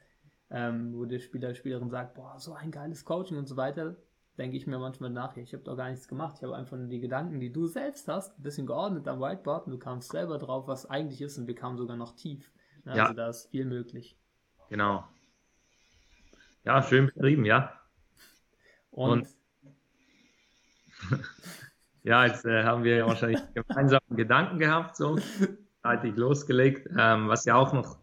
ähm, 0.52 0.92
wo 0.94 1.06
der 1.06 1.18
Spieler, 1.18 1.54
Spielerin 1.54 1.90
sagt, 1.90 2.14
boah, 2.14 2.38
so 2.38 2.52
ein 2.52 2.70
geiles 2.70 3.04
Coaching 3.04 3.38
und 3.38 3.48
so 3.48 3.56
weiter, 3.56 3.96
denke 4.36 4.56
ich 4.56 4.66
mir 4.66 4.78
manchmal 4.78 5.10
nach, 5.10 5.36
ich 5.36 5.52
habe 5.54 5.64
doch 5.64 5.76
gar 5.76 5.88
nichts 5.88 6.08
gemacht, 6.08 6.36
ich 6.36 6.42
habe 6.42 6.54
einfach 6.54 6.76
nur 6.76 6.88
die 6.88 7.00
Gedanken, 7.00 7.40
die 7.40 7.50
du 7.50 7.66
selbst 7.66 8.06
hast, 8.08 8.38
ein 8.38 8.42
bisschen 8.42 8.66
geordnet 8.66 9.08
am 9.08 9.20
Whiteboard 9.20 9.66
und 9.66 9.72
du 9.72 9.78
kamst 9.78 10.10
selber 10.10 10.38
drauf, 10.38 10.66
was 10.68 10.88
eigentlich 10.88 11.22
ist 11.22 11.38
und 11.38 11.46
wir 11.46 11.54
kamen 11.54 11.78
sogar 11.78 11.96
noch 11.96 12.14
tief. 12.14 12.50
Also 12.84 12.98
ja. 12.98 13.12
da 13.14 13.28
ist 13.28 13.50
viel 13.50 13.64
möglich. 13.64 14.16
Genau. 14.68 15.04
Ja, 16.64 16.82
schön 16.82 17.06
beschrieben, 17.06 17.44
ja. 17.44 17.72
Und, 18.90 19.28
und 21.02 21.20
ja, 22.02 22.26
jetzt 22.26 22.44
äh, 22.44 22.64
haben 22.64 22.84
wir 22.84 23.06
wahrscheinlich 23.06 23.40
gemeinsam 23.54 24.00
Gedanken 24.10 24.58
gehabt, 24.58 24.96
so 24.96 25.18
zeitig 25.82 26.16
losgelegt, 26.16 26.88
ähm, 26.98 27.28
was 27.28 27.44
ja 27.46 27.56
auch 27.56 27.72
noch 27.72 28.01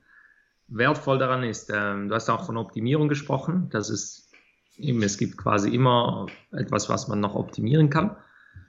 wertvoll 0.70 1.18
daran 1.18 1.44
ist, 1.44 1.72
ähm, 1.74 2.10
du 2.10 2.16
hast 2.16 2.30
auch 2.30 2.46
von 2.46 2.58
Optimierung 2.58 3.10
gesprochen, 3.10 3.70
dass 3.70 3.90
es 3.90 4.32
eben, 4.78 5.02
es 5.04 5.18
gibt 5.18 5.38
quasi 5.38 5.74
immer 5.74 6.28
etwas, 6.52 6.90
was 6.90 7.08
man 7.08 7.20
noch 7.20 7.36
optimieren 7.36 7.90
kann, 7.90 8.16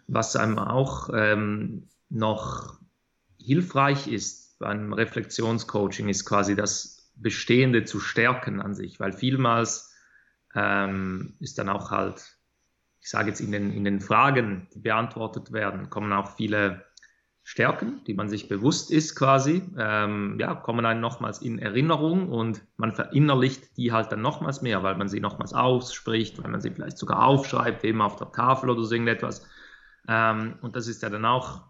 was 0.06 0.36
einem 0.36 0.58
auch 0.58 1.10
ähm, 1.14 1.88
noch 2.08 2.80
hilfreich 3.38 4.08
ist 4.08 4.58
beim 4.58 4.92
Reflexionscoaching, 4.92 6.08
ist 6.08 6.26
quasi 6.26 6.54
das 6.54 7.12
Bestehende 7.16 7.84
zu 7.84 8.00
stärken 8.00 8.60
an 8.60 8.74
sich, 8.74 8.98
weil 8.98 9.12
vielmals 9.12 9.94
ähm, 10.54 11.36
ist 11.38 11.58
dann 11.58 11.68
auch 11.68 11.90
halt, 11.90 12.36
ich 13.00 13.08
sage 13.08 13.28
jetzt 13.28 13.40
in 13.40 13.52
den, 13.52 13.72
in 13.72 13.84
den 13.84 14.00
Fragen, 14.00 14.68
die 14.74 14.80
beantwortet 14.80 15.52
werden, 15.52 15.90
kommen 15.90 16.12
auch 16.12 16.36
viele 16.36 16.84
Stärken, 17.42 18.02
die 18.06 18.14
man 18.14 18.28
sich 18.28 18.48
bewusst 18.48 18.90
ist 18.90 19.16
quasi, 19.16 19.62
ähm, 19.76 20.36
ja, 20.38 20.54
kommen 20.54 20.86
einem 20.86 21.00
nochmals 21.00 21.40
in 21.40 21.58
Erinnerung 21.58 22.28
und 22.28 22.62
man 22.76 22.92
verinnerlicht 22.94 23.76
die 23.76 23.92
halt 23.92 24.12
dann 24.12 24.22
nochmals 24.22 24.62
mehr, 24.62 24.82
weil 24.82 24.96
man 24.96 25.08
sie 25.08 25.20
nochmals 25.20 25.52
ausspricht, 25.52 26.42
weil 26.42 26.50
man 26.50 26.60
sie 26.60 26.70
vielleicht 26.70 26.98
sogar 26.98 27.24
aufschreibt, 27.24 27.82
eben 27.84 28.02
auf 28.02 28.16
der 28.16 28.30
Tafel 28.30 28.70
oder 28.70 28.84
so 28.84 28.94
irgendetwas. 28.94 29.46
Ähm, 30.06 30.58
und 30.60 30.76
das 30.76 30.86
ist 30.86 31.02
ja 31.02 31.08
dann 31.08 31.24
auch 31.24 31.62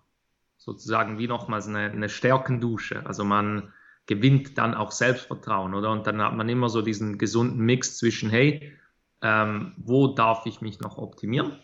sozusagen 0.57 1.19
wie 1.19 1.29
nochmals 1.29 1.67
eine, 1.67 1.91
eine 1.91 2.09
Stärkendusche. 2.09 3.07
Also 3.07 3.25
man 3.25 3.73
gewinnt 4.07 4.59
dann 4.59 4.75
auch 4.75 4.91
Selbstvertrauen, 4.91 5.73
oder? 5.75 5.91
Und 5.93 6.07
dann 6.07 6.21
hat 6.21 6.35
man 6.35 6.49
immer 6.49 6.69
so 6.69 6.83
diesen 6.83 7.17
gesunden 7.17 7.65
Mix 7.65 7.97
zwischen, 7.97 8.29
hey, 8.29 8.77
ähm, 9.23 9.75
wo 9.79 10.09
darf 10.09 10.47
ich 10.47 10.61
mich 10.61 10.81
noch 10.81 10.99
optimieren? 10.99 11.59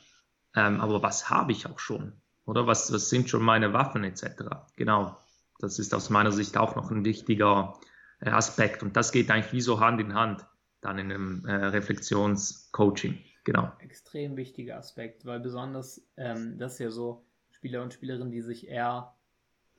Ähm, 0.54 0.80
aber 0.80 1.02
was 1.02 1.28
habe 1.28 1.52
ich 1.52 1.66
auch 1.66 1.78
schon? 1.78 2.12
Oder 2.46 2.66
was, 2.66 2.92
was 2.92 3.10
sind 3.10 3.28
schon 3.28 3.42
meine 3.42 3.72
Waffen 3.72 4.04
etc. 4.04 4.44
Genau, 4.76 5.16
das 5.58 5.78
ist 5.78 5.94
aus 5.94 6.10
meiner 6.10 6.32
Sicht 6.32 6.56
auch 6.56 6.76
noch 6.76 6.90
ein 6.90 7.04
wichtiger 7.04 7.78
äh, 8.20 8.30
Aspekt. 8.30 8.82
Und 8.82 8.96
das 8.96 9.12
geht 9.12 9.30
eigentlich 9.30 9.52
wie 9.52 9.60
so 9.60 9.80
Hand 9.80 10.00
in 10.00 10.14
Hand 10.14 10.46
dann 10.80 10.98
in 10.98 11.10
einem 11.10 11.44
äh, 11.44 11.52
Reflexionscoaching. 11.52 13.18
Genau. 13.44 13.70
Extrem 13.80 14.36
wichtiger 14.36 14.76
Aspekt, 14.76 15.24
weil 15.24 15.40
besonders 15.40 16.04
ähm, 16.16 16.58
das 16.58 16.74
ist 16.74 16.78
ja 16.80 16.90
so 16.90 17.24
Spieler 17.50 17.82
und 17.82 17.92
Spielerinnen, 17.92 18.30
die 18.30 18.42
sich 18.42 18.68
eher 18.68 19.14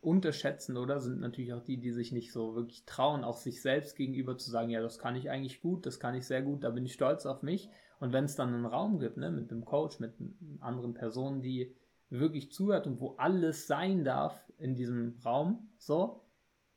unterschätzen, 0.01 0.77
oder? 0.77 0.99
Sind 0.99 1.19
natürlich 1.19 1.53
auch 1.53 1.63
die, 1.63 1.77
die 1.77 1.91
sich 1.91 2.11
nicht 2.11 2.31
so 2.31 2.55
wirklich 2.55 2.85
trauen, 2.85 3.23
auch 3.23 3.37
sich 3.37 3.61
selbst 3.61 3.95
gegenüber 3.95 4.37
zu 4.37 4.49
sagen, 4.49 4.69
ja, 4.69 4.81
das 4.81 4.99
kann 4.99 5.15
ich 5.15 5.29
eigentlich 5.29 5.61
gut, 5.61 5.85
das 5.85 5.99
kann 5.99 6.15
ich 6.15 6.25
sehr 6.25 6.41
gut, 6.41 6.63
da 6.63 6.69
bin 6.69 6.85
ich 6.85 6.93
stolz 6.93 7.25
auf 7.25 7.41
mich. 7.41 7.69
Und 7.99 8.13
wenn 8.13 8.25
es 8.25 8.35
dann 8.35 8.53
einen 8.53 8.65
Raum 8.65 8.99
gibt, 8.99 9.17
ne, 9.17 9.31
mit 9.31 9.51
einem 9.51 9.65
Coach, 9.65 9.99
mit 9.99 10.13
anderen 10.59 10.93
Personen, 10.93 11.41
die 11.41 11.75
wirklich 12.09 12.51
zuhört 12.51 12.87
und 12.87 12.99
wo 12.99 13.15
alles 13.17 13.67
sein 13.67 14.03
darf 14.03 14.51
in 14.57 14.75
diesem 14.75 15.19
Raum, 15.25 15.69
so, 15.77 16.21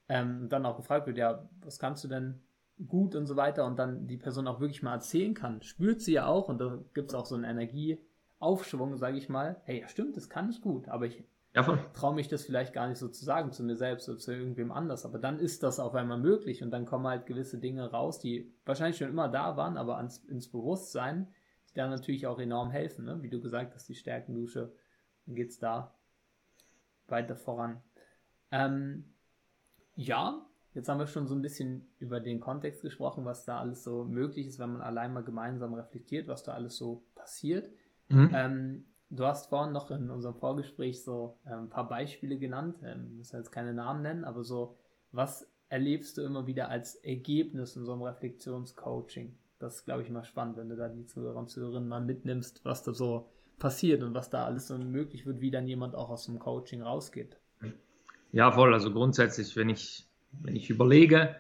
ähm, 0.09 0.49
dann 0.49 0.67
auch 0.67 0.77
gefragt 0.77 1.07
wird, 1.07 1.19
ja, 1.19 1.49
was 1.63 1.79
kannst 1.79 2.05
du 2.05 2.09
denn 2.09 2.41
gut 2.89 3.15
und 3.15 3.27
so 3.27 3.37
weiter 3.37 3.67
und 3.67 3.79
dann 3.79 4.07
die 4.07 4.17
Person 4.17 4.47
auch 4.49 4.61
wirklich 4.61 4.83
mal 4.83 4.95
erzählen 4.95 5.35
kann, 5.35 5.63
spürt 5.63 6.01
sie 6.01 6.15
ja 6.15 6.27
auch 6.27 6.49
und 6.49 6.61
da 6.61 6.79
gibt 6.95 7.11
es 7.11 7.15
auch 7.15 7.27
so 7.27 7.35
einen 7.35 7.45
Energieaufschwung, 7.45 8.97
sage 8.97 9.19
ich 9.19 9.29
mal, 9.29 9.61
hey, 9.65 9.81
ja 9.83 9.89
stimmt, 9.89 10.17
das 10.17 10.29
kann 10.29 10.51
ich 10.51 10.61
gut, 10.61 10.89
aber 10.89 11.07
ich 11.07 11.23
ja, 11.55 11.63
traue 11.95 12.15
mich 12.15 12.29
das 12.29 12.45
vielleicht 12.45 12.73
gar 12.73 12.89
nicht 12.89 12.99
so 12.99 13.09
zu 13.09 13.25
sagen 13.25 13.51
zu 13.51 13.65
mir 13.65 13.77
selbst 13.77 14.09
oder 14.09 14.19
zu 14.19 14.33
irgendwem 14.33 14.71
anders, 14.71 15.05
aber 15.05 15.19
dann 15.19 15.39
ist 15.39 15.63
das 15.63 15.81
auf 15.81 15.95
einmal 15.95 16.19
möglich 16.19 16.63
und 16.63 16.71
dann 16.71 16.87
kommen 16.87 17.07
halt 17.07 17.27
gewisse 17.27 17.59
Dinge 17.59 17.91
raus, 17.91 18.21
die 18.21 18.53
wahrscheinlich 18.65 18.99
schon 18.99 19.09
immer 19.09 19.29
da 19.29 19.57
waren, 19.57 19.77
aber 19.77 19.97
ans, 19.97 20.19
ins 20.25 20.49
Bewusstsein, 20.49 21.29
die 21.71 21.75
dann 21.75 21.91
natürlich 21.91 22.27
auch 22.27 22.39
enorm 22.39 22.71
helfen, 22.71 23.05
ne? 23.05 23.19
wie 23.23 23.31
du 23.31 23.41
gesagt 23.41 23.75
hast, 23.75 23.89
die 23.89 23.97
Stärkendusche, 23.97 24.73
geht 25.35 25.51
es 25.51 25.59
da 25.59 25.95
weiter 27.09 27.37
voran. 27.37 27.83
Ähm, 28.51 29.05
ja, 29.95 30.47
jetzt 30.75 30.89
haben 30.89 30.99
wir 30.99 31.07
schon 31.07 31.27
so 31.27 31.35
ein 31.35 31.43
bisschen 31.43 31.89
über 31.99 32.21
den 32.21 32.41
Kontext 32.41 32.83
gesprochen, 32.83 33.25
was 33.25 33.45
da 33.45 33.59
alles 33.59 33.85
so 33.85 34.05
möglich 34.05 34.47
ist, 34.47 34.59
wenn 34.59 34.73
man 34.73 34.83
allein 34.83 35.13
mal 35.13 35.25
gemeinsam 35.25 35.75
reflektiert, 35.75 36.29
was 36.29 36.43
da 36.43 36.55
alles 36.55 36.77
so 36.77 37.05
passiert. 37.15 37.71
Mhm. 38.09 38.31
Ähm, 38.33 38.85
du 39.11 39.25
hast 39.27 39.49
vorhin 39.49 39.73
noch 39.73 39.91
in 39.91 40.11
unserem 40.11 40.37
Vorgespräch 40.37 41.03
so 41.03 41.39
ein 41.45 41.69
paar 41.69 41.89
Beispiele 41.89 42.39
genannt, 42.39 42.79
ähm, 42.83 43.17
muss 43.17 43.33
jetzt 43.33 43.53
keine 43.53 43.75
Namen 43.75 44.03
nennen, 44.03 44.25
aber 44.25 44.45
so, 44.45 44.77
was 45.13 45.51
erlebst 45.69 46.17
du 46.17 46.23
immer 46.23 46.47
wieder 46.47 46.69
als 46.69 46.97
Ergebnis 46.97 47.77
in 47.77 47.85
so 47.85 47.93
einem 47.93 48.03
Reflexionscoaching? 48.03 49.37
Das 49.59 49.77
ist, 49.77 49.85
glaube 49.85 50.03
ich, 50.03 50.09
immer 50.09 50.25
spannend, 50.25 50.57
wenn 50.57 50.69
du 50.69 50.77
da 50.77 50.89
die 50.89 51.05
Zuhörer 51.05 51.39
und 51.39 51.51
Zuhörerinnen 51.51 51.89
mal 51.89 52.01
mitnimmst, 52.01 52.65
was 52.65 52.83
da 52.83 52.93
so 52.95 53.29
passiert 53.61 54.03
und 54.03 54.15
was 54.15 54.31
da 54.31 54.45
alles 54.45 54.67
so 54.67 54.77
möglich 54.77 55.25
wird, 55.27 55.41
wie 55.41 55.53
dann 55.53 55.69
jemand 55.69 55.95
auch 55.95 56.11
aus 56.11 56.27
dem 56.27 56.41
Coaching 56.41 56.83
rausgeht. 56.83 57.37
Ja, 58.33 58.51
voll. 58.51 58.75
Also 58.75 58.93
grundsätzlich, 58.93 59.55
wenn 59.55 59.69
ich, 59.69 60.07
wenn 60.33 60.57
ich 60.57 60.71
überlege, 60.71 61.37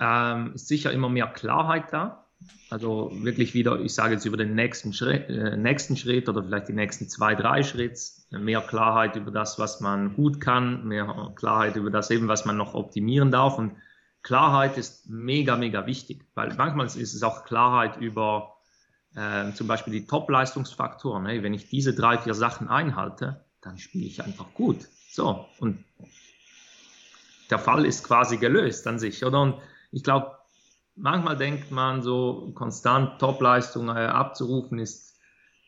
ähm, 0.00 0.52
ist 0.54 0.68
sicher 0.68 0.92
immer 0.92 1.10
mehr 1.10 1.26
Klarheit 1.26 1.92
da. 1.92 2.26
Also 2.68 3.10
wirklich 3.22 3.54
wieder, 3.54 3.80
ich 3.80 3.94
sage 3.94 4.14
jetzt 4.14 4.26
über 4.26 4.36
den 4.36 4.54
nächsten 4.54 4.92
Schritt, 4.92 5.30
äh, 5.30 5.56
nächsten 5.56 5.96
Schritt 5.96 6.28
oder 6.28 6.42
vielleicht 6.42 6.68
die 6.68 6.74
nächsten 6.74 7.08
zwei, 7.08 7.34
drei 7.34 7.62
Schritte, 7.62 8.00
mehr 8.30 8.60
Klarheit 8.60 9.16
über 9.16 9.30
das, 9.30 9.58
was 9.58 9.80
man 9.80 10.14
gut 10.14 10.40
kann, 10.40 10.86
mehr 10.86 11.32
Klarheit 11.36 11.76
über 11.76 11.90
das 11.90 12.10
eben, 12.10 12.28
was 12.28 12.44
man 12.44 12.56
noch 12.56 12.74
optimieren 12.74 13.30
darf. 13.30 13.58
Und 13.58 13.76
Klarheit 14.22 14.76
ist 14.76 15.08
mega, 15.08 15.56
mega 15.56 15.86
wichtig, 15.86 16.24
weil 16.34 16.54
manchmal 16.54 16.86
ist 16.86 16.98
es 16.98 17.22
auch 17.22 17.44
Klarheit 17.44 17.98
über 17.98 18.53
äh, 19.14 19.52
zum 19.52 19.66
Beispiel 19.66 19.92
die 19.92 20.06
Top-Leistungsfaktoren. 20.06 21.26
Hey, 21.26 21.42
wenn 21.42 21.54
ich 21.54 21.68
diese 21.68 21.94
drei, 21.94 22.18
vier 22.18 22.34
Sachen 22.34 22.68
einhalte, 22.68 23.44
dann 23.60 23.78
spiele 23.78 24.06
ich 24.06 24.22
einfach 24.22 24.52
gut. 24.54 24.88
So, 25.10 25.46
und 25.58 25.84
der 27.50 27.58
Fall 27.58 27.84
ist 27.84 28.04
quasi 28.04 28.36
gelöst 28.36 28.86
an 28.86 28.98
sich, 28.98 29.24
oder? 29.24 29.40
Und 29.40 29.54
ich 29.92 30.02
glaube, 30.02 30.32
manchmal 30.96 31.36
denkt 31.36 31.70
man 31.70 32.02
so, 32.02 32.52
konstant 32.54 33.20
Topleistung 33.20 33.88
äh, 33.88 34.06
abzurufen 34.06 34.78
ist 34.78 35.18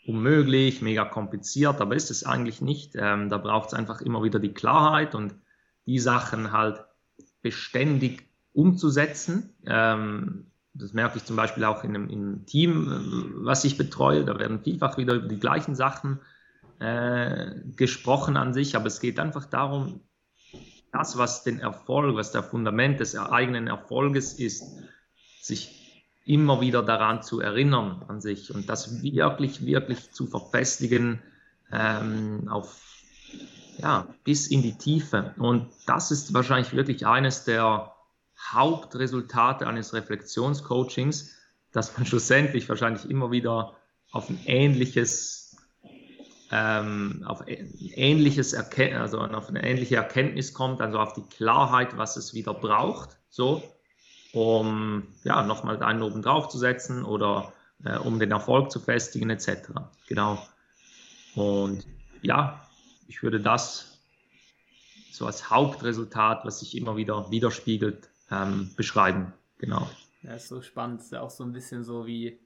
unmöglich, 0.07 0.83
mega 0.83 1.05
kompliziert, 1.05 1.81
aber 1.81 1.97
ist 1.97 2.11
es 2.11 2.25
eigentlich 2.25 2.61
nicht. 2.61 2.95
Ähm, 2.97 3.29
da 3.29 3.39
braucht 3.39 3.69
es 3.69 3.75
einfach 3.75 4.01
immer 4.01 4.23
wieder 4.23 4.39
die 4.39 4.55
Klarheit 4.55 5.15
und 5.15 5.35
die 5.87 5.99
Sachen 5.99 6.53
halt 6.53 6.85
beständig 7.43 8.29
umzusetzen. 8.53 9.55
Ähm, 9.67 10.51
das 10.79 10.93
merke 10.93 11.19
ich 11.19 11.25
zum 11.25 11.37
Beispiel 11.37 11.65
auch 11.65 11.85
in 11.85 11.95
einem, 11.95 12.09
in 12.09 12.21
einem, 12.21 12.47
Team, 12.47 12.93
äh, 12.93 13.45
was 13.45 13.65
ich 13.65 13.77
betreue. 13.79 14.25
Da 14.25 14.39
werden 14.39 14.63
vielfach 14.63 14.97
wieder 14.99 15.15
über 15.15 15.29
die 15.29 15.41
gleichen 15.41 15.75
Sachen 15.75 16.21
äh, 16.79 17.53
gesprochen 17.77 18.37
an 18.37 18.53
sich, 18.53 18.77
aber 18.77 18.87
es 18.87 19.01
geht 19.01 19.19
einfach 19.19 19.47
darum, 19.47 20.01
das, 20.93 21.19
was 21.19 21.45
den 21.45 21.61
Erfolg, 21.61 22.17
was 22.17 22.33
der 22.33 22.43
Fundament 22.43 23.01
des 23.01 23.17
eigenen 23.17 23.67
Erfolges 23.67 24.35
ist, 24.35 24.65
sich 25.41 26.05
immer 26.25 26.61
wieder 26.61 26.83
daran 26.83 27.23
zu 27.23 27.41
erinnern 27.41 28.05
an 28.09 28.21
sich 28.21 28.55
und 28.55 28.69
das 28.69 29.03
wirklich, 29.03 29.65
wirklich 29.65 30.11
zu 30.11 30.27
verfestigen 30.27 31.23
ähm, 31.71 32.49
auf 32.49 32.83
ja, 33.79 34.07
bis 34.25 34.49
in 34.49 34.63
die 34.63 34.77
Tiefe. 34.77 35.35
Und 35.39 35.69
das 35.87 36.11
ist 36.11 36.33
wahrscheinlich 36.35 36.73
wirklich 36.73 37.07
eines 37.07 37.45
der 37.45 37.93
Hauptresultate 38.53 39.67
eines 39.67 39.93
Reflexionscoachings, 39.93 41.35
dass 41.73 41.97
man 41.97 42.07
schlussendlich 42.07 42.69
wahrscheinlich 42.69 43.09
immer 43.09 43.31
wieder 43.31 43.77
auf 44.13 44.29
ein 44.29 44.41
ähnliches, 44.47 45.57
ähm, 46.51 47.25
auf 47.27 47.43
ähnliches 47.47 48.53
Erken 48.53 48.97
also 48.97 49.21
auf 49.21 49.49
eine 49.49 49.65
ähnliche 49.65 49.97
Erkenntnis 49.97 50.55
kommt, 50.55 50.81
also 50.81 50.99
auf 50.99 51.13
die 51.13 51.23
Klarheit, 51.23 51.97
was 51.97 52.17
es 52.17 52.35
wieder 52.35 52.55
braucht, 52.55 53.19
so, 53.29 53.63
um 54.33 55.09
ja 55.25 55.43
nochmal 55.43 55.83
einen 55.83 56.03
oben 56.03 56.23
drauf 56.23 56.49
zu 56.49 56.59
setzen 56.59 57.05
oder 57.05 57.53
äh, 57.85 57.99
um 57.99 58.19
den 58.19 58.31
Erfolg 58.31 58.71
zu 58.71 58.81
festigen, 58.81 59.31
etc. 59.31 59.71
Genau. 60.09 60.39
Und 61.35 61.87
ja, 62.23 62.67
ich 63.09 63.23
würde 63.23 63.41
das 63.41 63.99
so 65.13 65.27
als 65.27 65.51
Hauptresultat, 65.51 66.45
was 66.45 66.61
sich 66.61 66.77
immer 66.77 66.97
wieder 66.97 67.31
widerspiegelt, 67.31 68.09
ähm, 68.31 68.71
beschreiben. 68.77 69.33
Genau. 69.59 69.89
Ja, 70.23 70.35
ist 70.35 70.49
so 70.49 70.61
spannend. 70.61 71.01
Ist 71.01 71.13
ja 71.13 71.21
auch 71.21 71.31
so 71.31 71.45
ein 71.45 71.53
bisschen 71.53 71.85
so, 71.85 72.07
wie 72.07 72.41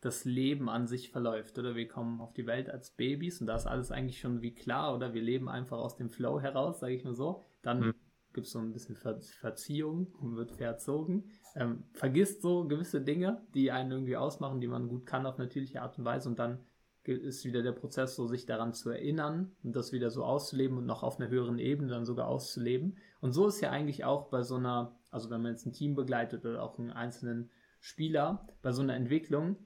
das 0.00 0.24
Leben 0.24 0.68
an 0.68 0.86
sich 0.86 1.10
verläuft, 1.10 1.58
oder? 1.58 1.74
Wir 1.74 1.88
kommen 1.88 2.20
auf 2.20 2.32
die 2.32 2.46
Welt 2.46 2.70
als 2.70 2.90
Babys 2.90 3.40
und 3.40 3.46
da 3.46 3.56
ist 3.56 3.66
alles 3.66 3.90
eigentlich 3.90 4.20
schon 4.20 4.42
wie 4.42 4.54
klar, 4.54 4.94
oder? 4.94 5.14
Wir 5.14 5.22
leben 5.22 5.48
einfach 5.48 5.78
aus 5.78 5.96
dem 5.96 6.10
Flow 6.10 6.40
heraus, 6.40 6.80
sage 6.80 6.94
ich 6.94 7.04
mal 7.04 7.14
so. 7.14 7.42
Dann 7.62 7.80
mhm. 7.80 7.94
gibt 8.32 8.46
es 8.46 8.52
so 8.52 8.58
ein 8.58 8.72
bisschen 8.72 8.96
Ver 8.96 9.20
Verziehung 9.40 10.08
und 10.20 10.36
wird 10.36 10.52
verzogen. 10.52 11.30
Ähm, 11.54 11.84
vergisst 11.92 12.42
so 12.42 12.68
gewisse 12.68 13.00
Dinge, 13.00 13.42
die 13.54 13.72
einen 13.72 13.90
irgendwie 13.90 14.16
ausmachen, 14.16 14.60
die 14.60 14.68
man 14.68 14.88
gut 14.88 15.06
kann 15.06 15.26
auf 15.26 15.38
natürliche 15.38 15.82
Art 15.82 15.98
und 15.98 16.04
Weise 16.04 16.28
und 16.28 16.38
dann 16.38 16.60
ist 17.08 17.44
wieder 17.44 17.62
der 17.62 17.72
Prozess, 17.72 18.16
so 18.16 18.26
sich 18.26 18.46
daran 18.46 18.74
zu 18.74 18.90
erinnern 18.90 19.52
und 19.62 19.76
das 19.76 19.92
wieder 19.92 20.10
so 20.10 20.24
auszuleben 20.24 20.76
und 20.76 20.86
noch 20.86 21.02
auf 21.02 21.20
einer 21.20 21.28
höheren 21.28 21.58
Ebene 21.58 21.88
dann 21.88 22.04
sogar 22.04 22.28
auszuleben. 22.28 22.96
Und 23.20 23.32
so 23.32 23.46
ist 23.46 23.60
ja 23.60 23.70
eigentlich 23.70 24.04
auch 24.04 24.28
bei 24.28 24.42
so 24.42 24.56
einer, 24.56 24.96
also 25.16 25.30
wenn 25.30 25.42
man 25.42 25.52
jetzt 25.52 25.66
ein 25.66 25.72
Team 25.72 25.94
begleitet 25.94 26.44
oder 26.44 26.62
auch 26.62 26.78
einen 26.78 26.90
einzelnen 26.90 27.50
Spieler, 27.80 28.46
bei 28.62 28.70
so 28.70 28.82
einer 28.82 28.94
Entwicklung, 28.94 29.56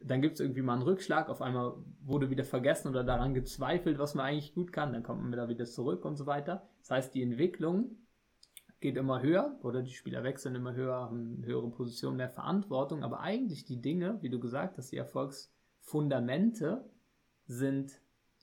dann 0.00 0.22
gibt 0.22 0.34
es 0.34 0.40
irgendwie 0.40 0.62
mal 0.62 0.74
einen 0.74 0.82
Rückschlag, 0.82 1.28
auf 1.28 1.42
einmal 1.42 1.74
wurde 2.00 2.30
wieder 2.30 2.44
vergessen 2.44 2.88
oder 2.88 3.02
daran 3.02 3.34
gezweifelt, 3.34 3.98
was 3.98 4.14
man 4.14 4.26
eigentlich 4.26 4.54
gut 4.54 4.72
kann, 4.72 4.92
dann 4.92 5.02
kommt 5.02 5.22
man 5.22 5.32
wieder 5.32 5.48
wieder 5.48 5.64
zurück 5.64 6.04
und 6.04 6.14
so 6.14 6.26
weiter. 6.26 6.68
Das 6.80 6.90
heißt, 6.92 7.14
die 7.14 7.22
Entwicklung 7.22 7.96
geht 8.78 8.96
immer 8.96 9.20
höher 9.22 9.58
oder 9.62 9.82
die 9.82 9.92
Spieler 9.92 10.22
wechseln 10.22 10.54
immer 10.54 10.74
höher, 10.74 10.94
haben 10.94 11.42
höhere 11.44 11.68
Positionen, 11.70 12.16
mehr 12.16 12.28
Verantwortung, 12.28 13.02
aber 13.02 13.20
eigentlich 13.20 13.64
die 13.64 13.80
Dinge, 13.80 14.18
wie 14.22 14.30
du 14.30 14.38
gesagt 14.38 14.78
hast, 14.78 14.92
die 14.92 14.96
Erfolgs- 14.96 15.52
Fundamente 15.88 16.84
sind 17.46 17.98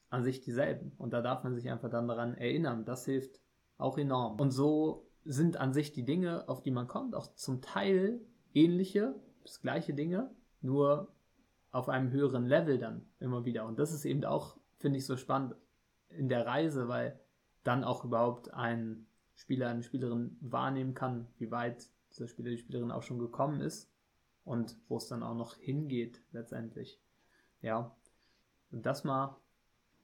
an 0.10 0.24
sich 0.24 0.42
dieselben. 0.42 0.94
Und 0.98 1.14
da 1.14 1.22
darf 1.22 1.44
man 1.44 1.54
sich 1.54 1.70
einfach 1.70 1.90
dann 1.90 2.08
daran 2.08 2.34
erinnern. 2.34 2.86
Das 2.86 3.06
hilft 3.06 3.40
auch 3.78 3.98
enorm. 3.98 4.40
Und 4.40 4.50
so 4.52 5.05
sind 5.26 5.58
an 5.58 5.74
sich 5.74 5.92
die 5.92 6.06
Dinge, 6.06 6.48
auf 6.48 6.62
die 6.62 6.72
man 6.72 6.88
kommt, 6.88 7.16
auch 7.16 7.34
zum 7.36 7.62
Teil 7.62 8.22
ähnliche, 8.54 9.16
das 9.44 9.62
gleiche 9.62 9.94
Dinge, 9.94 10.32
nur 10.62 11.12
auf 11.72 11.90
einem 11.90 12.12
höheren 12.12 12.46
Level 12.46 12.78
dann 12.78 13.06
immer 13.20 13.44
wieder. 13.44 13.66
Und 13.66 13.80
das 13.80 13.92
ist 13.92 14.06
eben 14.06 14.24
auch, 14.24 14.58
finde 14.78 15.00
ich, 15.00 15.06
so 15.06 15.18
spannend 15.18 15.56
in 16.10 16.30
der 16.30 16.46
Reise, 16.46 16.88
weil 16.88 17.20
dann 17.64 17.84
auch 17.84 18.06
überhaupt 18.06 18.54
ein 18.54 19.08
Spieler, 19.36 19.70
eine 19.70 19.84
Spielerin 19.84 20.38
wahrnehmen 20.40 20.94
kann, 20.94 21.28
wie 21.38 21.52
weit 21.52 21.90
dieser 22.12 22.28
Spieler, 22.28 22.52
die 22.52 22.58
Spielerin 22.58 22.92
auch 22.92 23.04
schon 23.04 23.20
gekommen 23.20 23.60
ist 23.60 23.92
und 24.46 24.78
wo 24.88 24.98
es 24.98 25.08
dann 25.08 25.24
auch 25.24 25.36
noch 25.36 25.56
hingeht 25.56 26.22
letztendlich. 26.32 27.02
Ja, 27.62 27.96
und 28.72 28.86
das 28.86 29.04
mal 29.04 29.36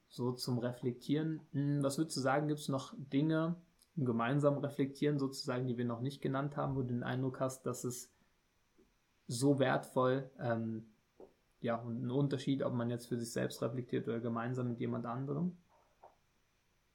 so 0.09 0.33
zum 0.33 0.57
Reflektieren. 0.57 1.41
Hm, 1.53 1.83
was 1.83 1.97
würdest 1.97 2.17
du 2.17 2.21
sagen, 2.21 2.47
gibt 2.47 2.59
es 2.59 2.67
noch 2.67 2.93
Dinge 2.97 3.55
im 3.97 4.05
gemeinsamen 4.05 4.59
Reflektieren 4.59 5.19
sozusagen, 5.19 5.67
die 5.67 5.77
wir 5.77 5.85
noch 5.85 6.01
nicht 6.01 6.21
genannt 6.21 6.57
haben, 6.57 6.75
wo 6.75 6.81
du 6.81 6.87
den 6.87 7.03
Eindruck 7.03 7.39
hast, 7.39 7.65
dass 7.65 7.83
es 7.83 8.11
so 9.27 9.59
wertvoll, 9.59 10.29
ähm, 10.39 10.85
ja, 11.61 11.75
und 11.75 12.03
ein 12.03 12.11
Unterschied, 12.11 12.63
ob 12.63 12.73
man 12.73 12.89
jetzt 12.89 13.07
für 13.07 13.17
sich 13.17 13.31
selbst 13.31 13.61
reflektiert 13.61 14.07
oder 14.07 14.19
gemeinsam 14.19 14.67
mit 14.69 14.79
jemand 14.79 15.05
anderem? 15.05 15.55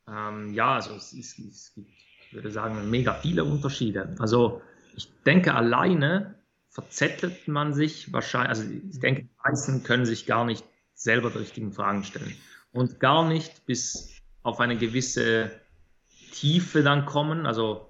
Ähm, 0.09 0.53
ja, 0.53 0.75
also 0.75 0.95
es, 0.95 1.13
ist, 1.13 1.39
es 1.39 1.73
gibt, 1.75 1.89
ich 1.89 2.35
würde 2.35 2.51
sagen, 2.51 2.91
mega 2.91 3.15
viele 3.15 3.45
Unterschiede. 3.45 4.15
Also 4.19 4.61
ich 4.97 5.09
denke 5.25 5.55
alleine 5.55 6.35
verzettelt 6.69 7.49
man 7.49 7.75
sich 7.75 8.13
wahrscheinlich, 8.13 8.49
also 8.51 8.65
ich 8.65 9.01
denke, 9.01 9.23
die 9.23 9.31
meisten 9.45 9.83
können 9.83 10.05
sich 10.05 10.27
gar 10.27 10.45
nicht 10.45 10.65
selber 10.95 11.31
die 11.31 11.39
richtigen 11.39 11.73
Fragen 11.73 12.05
stellen. 12.05 12.35
Und 12.73 13.01
gar 13.01 13.27
nicht 13.27 13.65
bis 13.67 14.21
auf 14.43 14.61
eine 14.61 14.77
gewisse 14.77 15.51
Tiefe 16.33 16.83
dann 16.83 17.07
kommen. 17.07 17.47
Also, 17.47 17.89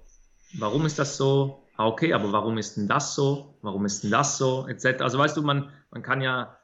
warum 0.53 0.85
ist 0.85 0.99
das 0.99 1.17
so? 1.17 1.63
Ah, 1.75 1.87
okay, 1.87 2.13
aber 2.13 2.31
warum 2.31 2.57
ist 2.57 2.77
denn 2.77 2.87
das 2.87 3.13
so? 3.15 3.55
Warum 3.61 3.85
ist 3.85 4.03
denn 4.03 4.11
das 4.11 4.37
so? 4.37 4.67
Etc. 4.67 5.01
Also, 5.01 5.17
weißt 5.17 5.37
du, 5.37 5.41
man, 5.41 5.71
man 5.91 6.01
kann 6.01 6.21
ja, 6.21 6.57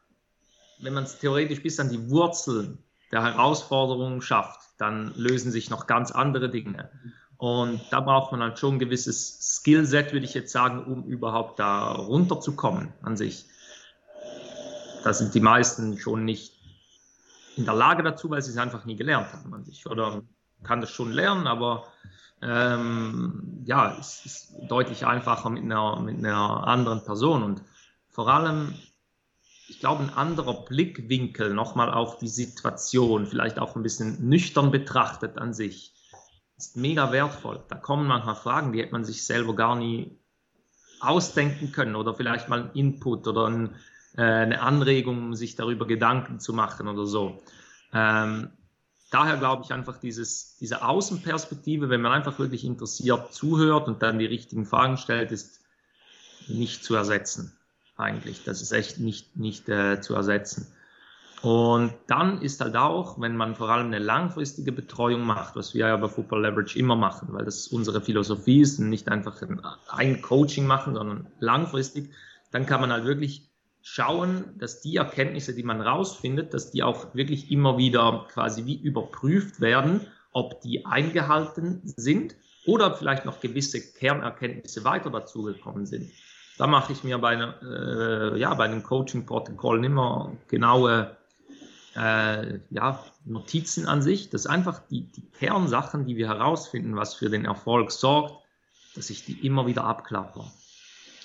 wenn 0.81 0.93
man 0.93 1.03
es 1.03 1.19
theoretisch 1.19 1.61
bis 1.61 1.79
an 1.79 1.89
die 1.89 2.09
Wurzeln 2.09 2.79
der 3.11 3.23
Herausforderungen 3.23 4.21
schafft, 4.21 4.61
dann 4.77 5.13
lösen 5.15 5.51
sich 5.51 5.69
noch 5.69 5.85
ganz 5.85 6.11
andere 6.11 6.49
Dinge. 6.49 6.89
Und 7.37 7.81
da 7.91 7.99
braucht 7.99 8.31
man 8.31 8.41
halt 8.41 8.57
schon 8.57 8.75
ein 8.75 8.79
gewisses 8.79 9.57
Skillset, 9.57 10.13
würde 10.13 10.25
ich 10.25 10.33
jetzt 10.33 10.51
sagen, 10.51 10.83
um 10.85 11.03
überhaupt 11.03 11.59
da 11.59 11.91
runterzukommen 11.91 12.93
an 13.01 13.17
sich. 13.17 13.45
Da 15.03 15.13
sind 15.13 15.35
die 15.35 15.41
meisten 15.41 15.97
schon 15.97 16.25
nicht 16.25 16.53
in 17.55 17.65
der 17.65 17.75
Lage 17.75 18.01
dazu, 18.01 18.29
weil 18.29 18.41
sie 18.41 18.51
es 18.51 18.57
einfach 18.57 18.85
nie 18.85 18.95
gelernt 18.95 19.31
haben 19.33 19.53
an 19.53 19.63
sich. 19.63 19.85
Oder 19.85 20.23
kann 20.63 20.81
das 20.81 20.91
schon 20.91 21.11
lernen, 21.11 21.47
aber 21.47 21.87
ähm, 22.41 23.61
ja, 23.65 23.95
es 23.99 24.25
ist 24.25 24.53
deutlich 24.67 25.05
einfacher 25.05 25.49
mit 25.49 25.63
einer, 25.63 25.99
mit 26.01 26.17
einer 26.17 26.67
anderen 26.67 27.03
Person. 27.03 27.43
Und 27.43 27.61
vor 28.09 28.27
allem, 28.27 28.73
ich 29.69 29.79
glaube, 29.79 30.03
ein 30.03 30.09
anderer 30.09 30.65
Blickwinkel 30.65 31.53
nochmal 31.53 31.91
auf 31.91 32.17
die 32.17 32.27
Situation, 32.27 33.25
vielleicht 33.25 33.59
auch 33.59 33.75
ein 33.75 33.83
bisschen 33.83 34.27
nüchtern 34.27 34.71
betrachtet 34.71 35.37
an 35.37 35.53
sich, 35.53 35.93
ist 36.57 36.75
mega 36.75 37.11
wertvoll. 37.11 37.63
Da 37.69 37.75
kommen 37.75 38.07
manchmal 38.07 38.35
Fragen, 38.35 38.73
die 38.73 38.81
hätte 38.81 38.91
man 38.91 39.05
sich 39.05 39.25
selber 39.25 39.55
gar 39.55 39.75
nie 39.75 40.19
ausdenken 40.99 41.71
können 41.71 41.95
oder 41.95 42.13
vielleicht 42.13 42.49
mal 42.49 42.63
ein 42.63 42.71
Input 42.73 43.27
oder 43.27 43.47
ein, 43.47 43.75
äh, 44.15 44.21
eine 44.21 44.61
Anregung, 44.61 45.17
um 45.17 45.33
sich 45.33 45.55
darüber 45.55 45.87
Gedanken 45.87 46.39
zu 46.39 46.53
machen 46.53 46.87
oder 46.87 47.05
so. 47.05 47.41
Ähm, 47.93 48.51
daher 49.13 49.37
glaube 49.37 49.63
ich 49.63 49.71
einfach 49.71 49.97
dieses, 49.97 50.57
diese 50.57 50.83
Außenperspektive, 50.83 51.89
wenn 51.89 52.01
man 52.01 52.11
einfach 52.11 52.39
wirklich 52.39 52.65
interessiert 52.65 53.33
zuhört 53.33 53.87
und 53.87 54.01
dann 54.01 54.19
die 54.19 54.25
richtigen 54.25 54.65
Fragen 54.65 54.97
stellt, 54.97 55.31
ist 55.31 55.61
nicht 56.47 56.83
zu 56.83 56.95
ersetzen 56.95 57.57
eigentlich. 57.95 58.43
Das 58.43 58.61
ist 58.61 58.71
echt 58.71 58.99
nicht, 58.99 59.37
nicht 59.37 59.69
äh, 59.69 60.01
zu 60.01 60.15
ersetzen. 60.15 60.67
Und 61.43 61.93
dann 62.07 62.41
ist 62.41 62.61
halt 62.61 62.77
auch, 62.77 63.19
wenn 63.19 63.35
man 63.35 63.55
vor 63.55 63.69
allem 63.69 63.87
eine 63.87 63.99
langfristige 63.99 64.71
Betreuung 64.71 65.23
macht, 65.23 65.57
was 65.57 65.73
wir 65.73 65.87
ja 65.87 65.97
bei 65.97 66.07
Football 66.07 66.43
Leverage 66.43 66.79
immer 66.79 66.95
machen, 66.95 67.27
weil 67.31 67.43
das 67.43 67.67
unsere 67.67 68.01
Philosophie 68.01 68.61
ist 68.61 68.79
und 68.79 68.89
nicht 68.89 69.09
einfach 69.09 69.41
ein 69.89 70.21
Coaching 70.21 70.65
machen, 70.65 70.95
sondern 70.95 71.27
langfristig, 71.39 72.11
dann 72.51 72.65
kann 72.65 72.79
man 72.79 72.91
halt 72.91 73.03
wirklich 73.03 73.52
schauen, 73.83 74.45
dass 74.57 74.81
die 74.81 74.95
Erkenntnisse, 74.95 75.53
die 75.53 75.61
man 75.61 75.81
rausfindet, 75.81 76.53
dass 76.53 76.71
die 76.71 76.81
auch 76.83 77.13
wirklich 77.13 77.51
immer 77.51 77.77
wieder 77.77 78.25
quasi 78.31 78.65
wie 78.65 78.81
überprüft 78.81 79.59
werden, 79.59 80.07
ob 80.31 80.61
die 80.61 80.85
eingehalten 80.85 81.81
sind 81.83 82.35
oder 82.65 82.95
vielleicht 82.95 83.25
noch 83.25 83.41
gewisse 83.41 83.81
Kernerkenntnisse 83.81 84.85
weiter 84.85 85.09
dazugekommen 85.09 85.85
sind. 85.85 86.09
Da 86.57 86.65
mache 86.65 86.93
ich 86.93 87.03
mir 87.03 87.17
bei, 87.17 87.33
äh, 87.35 88.39
ja, 88.39 88.53
bei 88.53 88.69
den 88.69 88.83
Coaching-Protokollen 88.83 89.83
immer 89.83 90.31
genaue 90.47 91.17
äh, 91.95 92.59
ja, 92.69 93.03
Notizen 93.25 93.85
an 93.85 94.01
sich. 94.01 94.29
Das 94.29 94.41
ist 94.41 94.47
einfach 94.47 94.79
die, 94.87 95.11
die 95.11 95.29
Kernsachen, 95.29 96.05
die 96.05 96.15
wir 96.15 96.29
herausfinden, 96.29 96.95
was 96.95 97.15
für 97.15 97.29
den 97.29 97.43
Erfolg 97.43 97.91
sorgt, 97.91 98.45
dass 98.95 99.09
ich 99.09 99.25
die 99.25 99.45
immer 99.45 99.67
wieder 99.67 99.83
abklappe. 99.83 100.45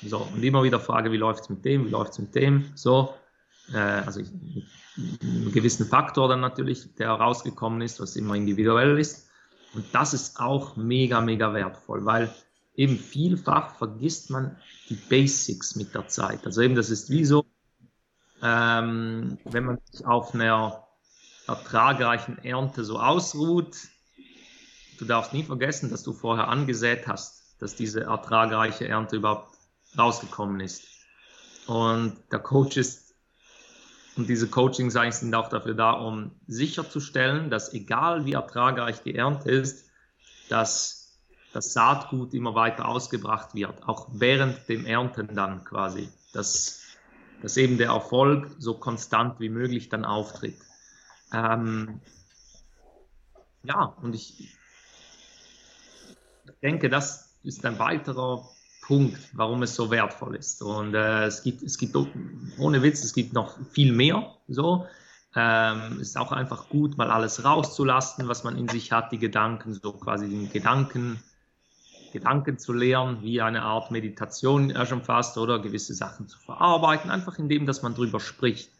So, 0.02 0.18
und 0.18 0.42
immer 0.42 0.62
wieder 0.62 0.80
frage, 0.80 1.10
wie 1.12 1.16
läuft 1.16 1.44
es 1.44 1.48
mit 1.48 1.64
dem, 1.64 1.86
wie 1.86 1.90
läuft 1.90 2.12
es 2.12 2.18
mit 2.18 2.34
dem, 2.34 2.70
so. 2.74 3.14
Äh, 3.72 3.78
also 3.78 4.20
mit 4.96 5.22
einem 5.22 5.52
gewissen 5.52 5.86
Faktor 5.86 6.28
dann 6.28 6.40
natürlich, 6.40 6.94
der 6.94 7.10
rausgekommen 7.10 7.80
ist, 7.82 8.00
was 8.00 8.16
immer 8.16 8.34
individuell 8.34 8.98
ist. 8.98 9.28
Und 9.74 9.84
das 9.92 10.14
ist 10.14 10.40
auch 10.40 10.76
mega, 10.76 11.20
mega 11.20 11.52
wertvoll, 11.52 12.04
weil 12.04 12.32
eben 12.74 12.96
vielfach 12.96 13.76
vergisst 13.76 14.30
man 14.30 14.56
die 14.88 14.94
Basics 14.94 15.76
mit 15.76 15.94
der 15.94 16.08
Zeit. 16.08 16.46
Also 16.46 16.62
eben, 16.62 16.74
das 16.74 16.90
ist 16.90 17.10
wie 17.10 17.24
so, 17.24 17.44
ähm, 18.42 19.38
wenn 19.44 19.64
man 19.64 19.78
sich 19.90 20.06
auf 20.06 20.34
einer 20.34 20.86
ertragreichen 21.46 22.38
Ernte 22.38 22.84
so 22.84 22.98
ausruht, 22.98 23.76
du 24.98 25.04
darfst 25.04 25.32
nie 25.32 25.42
vergessen, 25.42 25.90
dass 25.90 26.02
du 26.02 26.12
vorher 26.12 26.48
angesät 26.48 27.06
hast, 27.06 27.60
dass 27.60 27.74
diese 27.74 28.02
ertragreiche 28.02 28.86
Ernte 28.86 29.16
überhaupt 29.16 29.57
rausgekommen 29.96 30.60
ist. 30.60 30.84
Und 31.66 32.16
der 32.32 32.38
Coach 32.38 32.76
ist, 32.76 33.14
und 34.16 34.28
diese 34.28 34.48
eigentlich 34.50 35.14
sind 35.14 35.34
auch 35.34 35.48
dafür 35.48 35.74
da, 35.74 35.92
um 35.92 36.32
sicherzustellen, 36.46 37.50
dass 37.50 37.72
egal 37.72 38.24
wie 38.24 38.32
ertragreich 38.32 39.02
die 39.02 39.14
Ernte 39.14 39.50
ist, 39.50 39.90
dass 40.48 40.98
das 41.52 41.72
Saatgut 41.72 42.34
immer 42.34 42.54
weiter 42.54 42.88
ausgebracht 42.88 43.54
wird, 43.54 43.86
auch 43.88 44.08
während 44.12 44.68
dem 44.68 44.86
Ernten 44.86 45.34
dann 45.34 45.64
quasi, 45.64 46.08
dass, 46.32 46.82
dass 47.42 47.56
eben 47.56 47.78
der 47.78 47.88
Erfolg 47.88 48.54
so 48.58 48.74
konstant 48.74 49.40
wie 49.40 49.48
möglich 49.48 49.88
dann 49.88 50.04
auftritt. 50.04 50.58
Ähm, 51.32 52.00
ja, 53.62 53.84
und 54.02 54.14
ich 54.14 54.56
denke, 56.62 56.88
das 56.88 57.38
ist 57.42 57.64
ein 57.64 57.78
weiterer 57.78 58.48
Punkt, 58.88 59.20
warum 59.34 59.62
es 59.62 59.74
so 59.74 59.90
wertvoll 59.90 60.36
ist. 60.36 60.62
Und 60.62 60.94
äh, 60.94 61.26
es 61.26 61.42
gibt, 61.42 61.62
es 61.62 61.76
gibt 61.76 61.94
ohne 62.58 62.82
Witz, 62.82 63.04
es 63.04 63.12
gibt 63.12 63.34
noch 63.34 63.58
viel 63.70 63.92
mehr. 63.92 64.34
So, 64.48 64.86
ähm, 65.36 66.00
ist 66.00 66.16
auch 66.16 66.32
einfach 66.32 66.70
gut, 66.70 66.96
mal 66.96 67.10
alles 67.10 67.44
rauszulassen, 67.44 68.28
was 68.28 68.44
man 68.44 68.56
in 68.56 68.66
sich 68.66 68.90
hat, 68.90 69.12
die 69.12 69.18
Gedanken, 69.18 69.74
so 69.74 69.92
quasi 69.92 70.26
den 70.26 70.50
Gedanken, 70.50 71.22
Gedanken 72.14 72.58
zu 72.58 72.72
lernen, 72.72 73.20
wie 73.20 73.42
eine 73.42 73.60
Art 73.60 73.90
Meditation 73.90 74.74
schon 74.86 75.02
fast 75.02 75.36
oder 75.36 75.58
gewisse 75.58 75.92
Sachen 75.92 76.26
zu 76.26 76.38
verarbeiten, 76.38 77.10
einfach 77.10 77.38
indem, 77.38 77.66
dass 77.66 77.82
man 77.82 77.94
drüber 77.94 78.20
spricht. 78.20 78.70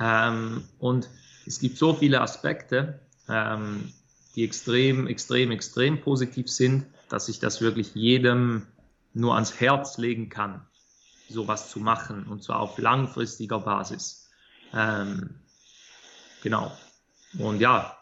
Ähm, 0.00 0.64
und 0.80 1.08
es 1.46 1.60
gibt 1.60 1.78
so 1.78 1.94
viele 1.94 2.20
Aspekte, 2.20 2.98
ähm, 3.28 3.92
die 4.34 4.42
extrem, 4.42 5.06
extrem, 5.06 5.52
extrem 5.52 6.00
positiv 6.00 6.50
sind, 6.50 6.86
dass 7.08 7.28
ich 7.28 7.38
das 7.38 7.60
wirklich 7.60 7.94
jedem 7.94 8.66
nur 9.14 9.34
ans 9.34 9.60
Herz 9.60 9.96
legen 9.98 10.28
kann, 10.28 10.66
sowas 11.28 11.70
zu 11.70 11.80
machen 11.80 12.26
und 12.26 12.42
zwar 12.42 12.60
auf 12.60 12.78
langfristiger 12.78 13.60
Basis. 13.60 14.28
Ähm, 14.74 15.40
genau. 16.42 16.72
Und 17.38 17.60
ja, 17.60 17.96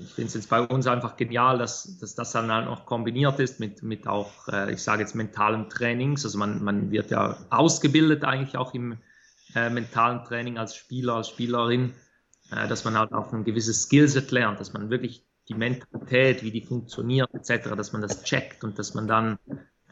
ich 0.00 0.12
finde 0.12 0.28
es 0.28 0.34
jetzt 0.34 0.48
bei 0.48 0.60
uns 0.60 0.86
einfach 0.86 1.16
genial, 1.16 1.58
dass, 1.58 1.98
dass 1.98 2.14
das 2.14 2.32
dann 2.32 2.50
halt 2.50 2.66
noch 2.66 2.86
kombiniert 2.86 3.38
ist 3.40 3.60
mit, 3.60 3.82
mit 3.82 4.06
auch, 4.06 4.48
äh, 4.48 4.72
ich 4.72 4.82
sage 4.82 5.02
jetzt, 5.02 5.14
mentalen 5.14 5.68
Trainings. 5.68 6.24
Also 6.24 6.38
man, 6.38 6.62
man 6.62 6.90
wird 6.90 7.10
ja 7.10 7.36
ausgebildet 7.50 8.24
eigentlich 8.24 8.56
auch 8.56 8.74
im 8.74 8.98
äh, 9.54 9.68
mentalen 9.70 10.24
Training 10.24 10.58
als 10.58 10.76
Spieler, 10.76 11.14
als 11.14 11.28
Spielerin, 11.28 11.94
äh, 12.50 12.68
dass 12.68 12.84
man 12.84 12.96
halt 12.96 13.12
auch 13.12 13.32
ein 13.32 13.44
gewisses 13.44 13.82
Skillset 13.82 14.30
lernt, 14.30 14.60
dass 14.60 14.72
man 14.72 14.90
wirklich 14.90 15.26
die 15.48 15.54
Mentalität, 15.54 16.42
wie 16.42 16.50
die 16.50 16.62
funktioniert 16.62 17.28
etc., 17.34 17.70
dass 17.76 17.92
man 17.92 18.00
das 18.00 18.22
checkt 18.22 18.64
und 18.64 18.78
dass 18.78 18.94
man 18.94 19.06
dann 19.06 19.38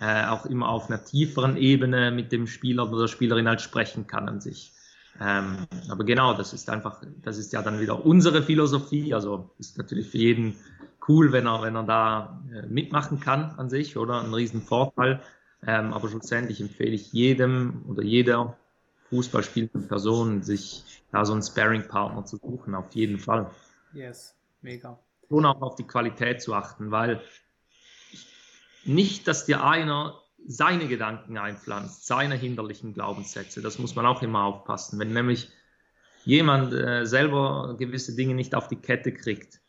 äh, 0.01 0.27
auch 0.27 0.47
immer 0.47 0.69
auf 0.69 0.89
einer 0.89 1.05
tieferen 1.05 1.57
Ebene 1.57 2.11
mit 2.11 2.33
dem 2.33 2.47
Spieler 2.47 2.89
oder 2.89 3.03
der 3.03 3.09
Spielerin 3.09 3.49
halt 3.49 3.61
sprechen 3.61 4.07
kann 4.07 4.29
an 4.29 4.41
sich. 4.41 4.73
Ähm, 5.21 5.67
aber 5.91 6.05
genau, 6.05 6.35
das 6.35 6.53
ist 6.53 6.71
einfach, 6.71 7.03
das 7.23 7.37
ist 7.37 7.53
ja 7.53 7.61
dann 7.61 7.81
wieder 7.81 8.05
unsere 8.07 8.43
Philosophie. 8.43 9.13
Also 9.13 9.51
ist 9.59 9.77
natürlich 9.77 10.09
für 10.09 10.19
jeden 10.19 10.57
cool, 11.07 11.33
wenn 11.33 11.47
er, 11.47 11.63
wenn 11.63 11.77
er 11.77 11.83
da 11.83 12.43
äh, 12.53 12.67
mitmachen 12.67 13.21
kann 13.21 13.55
an 13.59 13.69
sich, 13.69 13.97
oder? 13.97 14.23
Ein 14.23 14.33
riesen 14.33 14.63
Vorteil. 14.63 15.21
Ähm, 15.67 15.93
aber 15.93 16.09
schlussendlich 16.09 16.61
empfehle 16.61 16.93
ich 16.93 17.13
jedem 17.13 17.85
oder 17.87 18.03
jeder 18.03 18.57
Fußballspielenden 19.11 19.89
Person, 19.89 20.43
sich 20.43 21.03
da 21.13 21.25
so 21.25 21.33
einen 21.35 21.43
Sparring-Partner 21.43 22.25
zu 22.25 22.39
suchen, 22.39 22.75
auf 22.75 22.93
jeden 22.93 23.19
Fall. 23.19 23.51
Yes, 23.93 24.35
mega. 24.63 24.99
Und 25.29 25.45
auch 25.45 25.61
auf 25.61 25.75
die 25.75 25.87
Qualität 25.87 26.41
zu 26.41 26.55
achten, 26.55 26.91
weil 26.91 27.21
nicht, 28.85 29.29
dass 29.29 29.47
dir 29.47 29.65
einer 29.65 30.21
seine 30.47 30.89
Gedanken 30.89 31.39
einpflanzt, 31.39 32.07
seine 32.07 32.35
hinderlichen 32.35 32.95
Glaubenssätze. 32.95 33.61
Das 33.61 33.79
muss 33.79 33.95
man 33.95 34.07
auch 34.07 34.23
immer 34.23 34.45
aufpassen. 34.45 34.99
Wenn 34.99 35.13
nämlich 35.13 35.51
jemand 36.25 36.73
äh, 36.73 37.05
selber 37.05 37.77
gewisse 37.79 38.15
Dinge 38.15 38.35
nicht 38.35 38.55
auf 38.55 38.69
die 38.69 38.77
Kette 38.77 39.13
kriegt, 39.13 39.61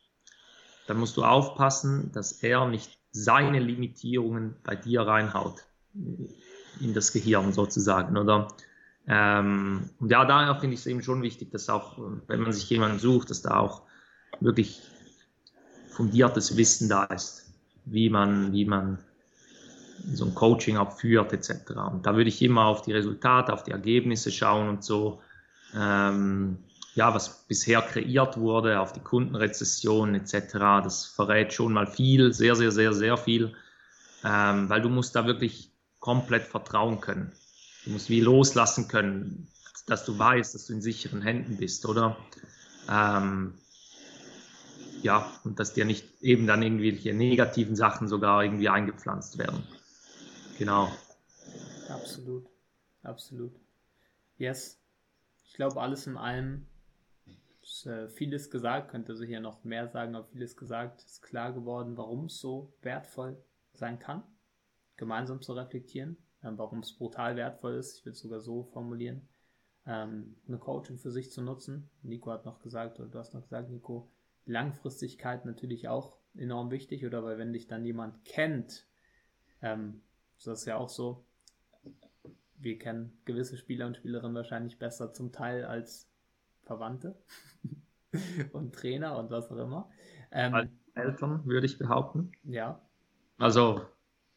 dann 0.88 0.98
musst 0.98 1.18
du 1.18 1.24
aufpassen, 1.24 2.12
dass 2.14 2.44
er 2.44 2.68
nicht 2.68 2.98
seine 3.12 3.60
Limitierungen 3.60 4.56
bei 4.64 4.76
dir 4.76 5.02
reinhaut 5.02 5.66
in 5.94 6.94
das 6.94 7.12
Gehirn 7.12 7.54
sozusagen, 7.54 8.18
oder? 8.18 8.48
Ähm, 9.08 9.90
und 10.00 10.12
ja, 10.12 10.26
daher 10.26 10.56
finde 10.56 10.76
ich 10.76 10.82
es 10.82 10.86
eben 10.88 11.02
schon 11.02 11.22
wichtig, 11.22 11.52
dass 11.52 11.70
auch, 11.70 11.98
wenn 12.28 12.42
man 12.42 12.54
sich 12.54 12.70
jemanden 12.70 13.00
sucht, 13.00 13.30
dass 13.30 13.42
da 13.42 13.58
auch 13.58 13.84
wirklich 14.40 14.82
fundiertes 15.90 16.56
Wissen 16.56 16.88
da 16.88 17.04
ist 17.06 17.41
wie 17.86 18.10
man, 18.10 18.52
wie 18.54 18.66
man 18.66 19.00
so 20.14 20.26
ein 20.26 20.36
Coaching 20.36 20.78
auch 20.78 20.98
führt 20.98 21.34
etc. 21.34 21.72
Und 21.92 22.06
da 22.06 22.16
würde 22.16 22.30
ich 22.30 22.42
immer 22.42 22.66
auf 22.66 22.82
die 22.82 22.94
Resultate, 22.94 23.54
auf 23.54 23.64
die 23.64 23.72
Ergebnisse 23.72 24.32
schauen 24.32 24.70
und 24.70 24.84
so. 24.84 25.22
Ähm, 25.76 26.58
ja, 26.96 27.14
was 27.14 27.46
bisher 27.48 27.82
kreiert 27.82 28.38
wurde, 28.38 28.80
auf 28.80 28.92
die 28.92 29.00
Kundenrezession 29.00 30.16
etc. 30.16 30.54
Das 30.84 31.06
verrät 31.06 31.54
schon 31.54 31.74
mal 31.74 31.88
viel, 31.88 32.34
sehr, 32.34 32.56
sehr, 32.56 32.72
sehr, 32.72 32.94
sehr 32.94 33.18
viel, 33.18 33.54
ähm, 34.26 34.70
weil 34.70 34.82
du 34.82 34.90
musst 34.90 35.16
da 35.16 35.26
wirklich 35.26 35.72
komplett 36.00 36.44
vertrauen 36.44 37.00
können. 37.00 37.32
Du 37.86 37.92
musst 37.92 38.10
wie 38.10 38.20
loslassen 38.20 38.88
können, 38.88 39.48
dass 39.88 40.04
du 40.06 40.18
weißt, 40.18 40.54
dass 40.54 40.68
du 40.68 40.74
in 40.74 40.82
sicheren 40.82 41.22
Händen 41.22 41.58
bist, 41.58 41.86
oder? 41.86 42.18
Ähm, 42.90 43.54
ja, 45.04 45.32
und 45.44 45.60
dass 45.60 45.74
dir 45.74 45.86
nicht 45.86 46.22
eben 46.22 46.48
dann 46.48 46.62
irgendwelche 46.62 47.14
negativen 47.14 47.76
Sachen 47.76 48.08
sogar 48.08 48.44
irgendwie 48.44 48.70
eingepflanzt 48.70 49.38
werden. 49.38 49.64
Genau. 50.58 50.92
Absolut, 51.90 52.48
absolut. 53.04 53.54
Yes. 54.38 54.80
Ich 55.46 55.54
glaube, 55.54 55.82
alles 55.82 56.08
in 56.08 56.18
allem 56.18 56.66
ist 57.62 57.86
äh, 57.86 58.08
vieles 58.10 58.50
gesagt, 58.50 58.92
könnte 58.92 59.12
also 59.12 59.24
hier 59.24 59.40
noch 59.40 59.64
mehr 59.64 59.88
sagen, 59.88 60.16
aber 60.16 60.28
vieles 60.28 60.56
gesagt, 60.56 61.04
ist 61.04 61.22
klar 61.22 61.54
geworden, 61.54 61.98
warum 61.98 62.26
es 62.26 62.40
so 62.40 62.74
wertvoll 62.82 63.38
sein 63.74 64.00
kann, 64.00 64.24
gemeinsam 64.98 65.42
zu 65.42 65.54
reflektieren, 65.54 66.18
äh, 66.42 66.52
warum 66.56 66.80
es 66.80 66.94
brutal 66.94 67.36
wertvoll 67.36 67.76
ist, 67.76 67.98
ich 67.98 68.06
will 68.06 68.14
es 68.14 68.20
sogar 68.20 68.40
so 68.40 68.64
formulieren, 68.64 69.28
ähm, 69.86 70.36
eine 70.48 70.58
Coaching 70.58 70.98
für 70.98 71.12
sich 71.12 71.32
zu 71.32 71.42
nutzen. 71.42 71.90
Nico 72.02 72.32
hat 72.32 72.46
noch 72.46 72.62
gesagt, 72.62 73.00
oder 73.00 73.10
du 73.10 73.20
hast 73.20 73.34
noch 73.34 73.44
gesagt, 73.44 73.70
Nico, 73.70 74.10
Langfristigkeit 74.46 75.46
natürlich 75.46 75.88
auch 75.88 76.18
enorm 76.36 76.72
wichtig, 76.72 77.06
oder 77.06 77.24
weil 77.24 77.38
wenn 77.38 77.54
dich 77.54 77.68
dann 77.68 77.86
jemand 77.86 78.24
kennt, 78.26 78.86
ähm, 79.62 80.02
das 80.44 80.62
ist 80.62 80.66
ja 80.66 80.78
auch 80.78 80.90
so, 80.90 81.24
wir 82.58 82.78
kennen 82.78 83.18
gewisse 83.26 83.58
Spieler 83.58 83.88
und 83.88 83.98
Spielerinnen 83.98 84.36
wahrscheinlich 84.36 84.78
besser 84.80 85.14
zum 85.14 85.32
Teil 85.32 85.66
als 85.66 86.10
Verwandte 86.64 87.16
und 88.54 88.74
Trainer 88.74 89.18
und 89.18 89.32
was 89.32 89.52
auch 89.52 89.58
immer. 89.58 89.90
Ähm, 90.32 90.54
als 90.54 90.70
Eltern 90.94 91.46
würde 91.46 91.66
ich 91.66 91.78
behaupten. 91.78 92.32
Ja. 92.44 92.82
Also, 93.38 93.82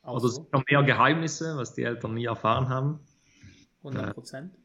auch 0.02 0.14
also 0.14 0.28
so. 0.28 0.48
noch 0.52 0.64
mehr 0.66 0.82
Geheimnisse, 0.82 1.56
was 1.56 1.74
die 1.74 1.82
Eltern 1.82 2.14
nie 2.14 2.24
erfahren 2.24 2.68
haben. 2.68 3.00
100 3.78 4.14
Prozent. 4.14 4.54
Äh. 4.54 4.58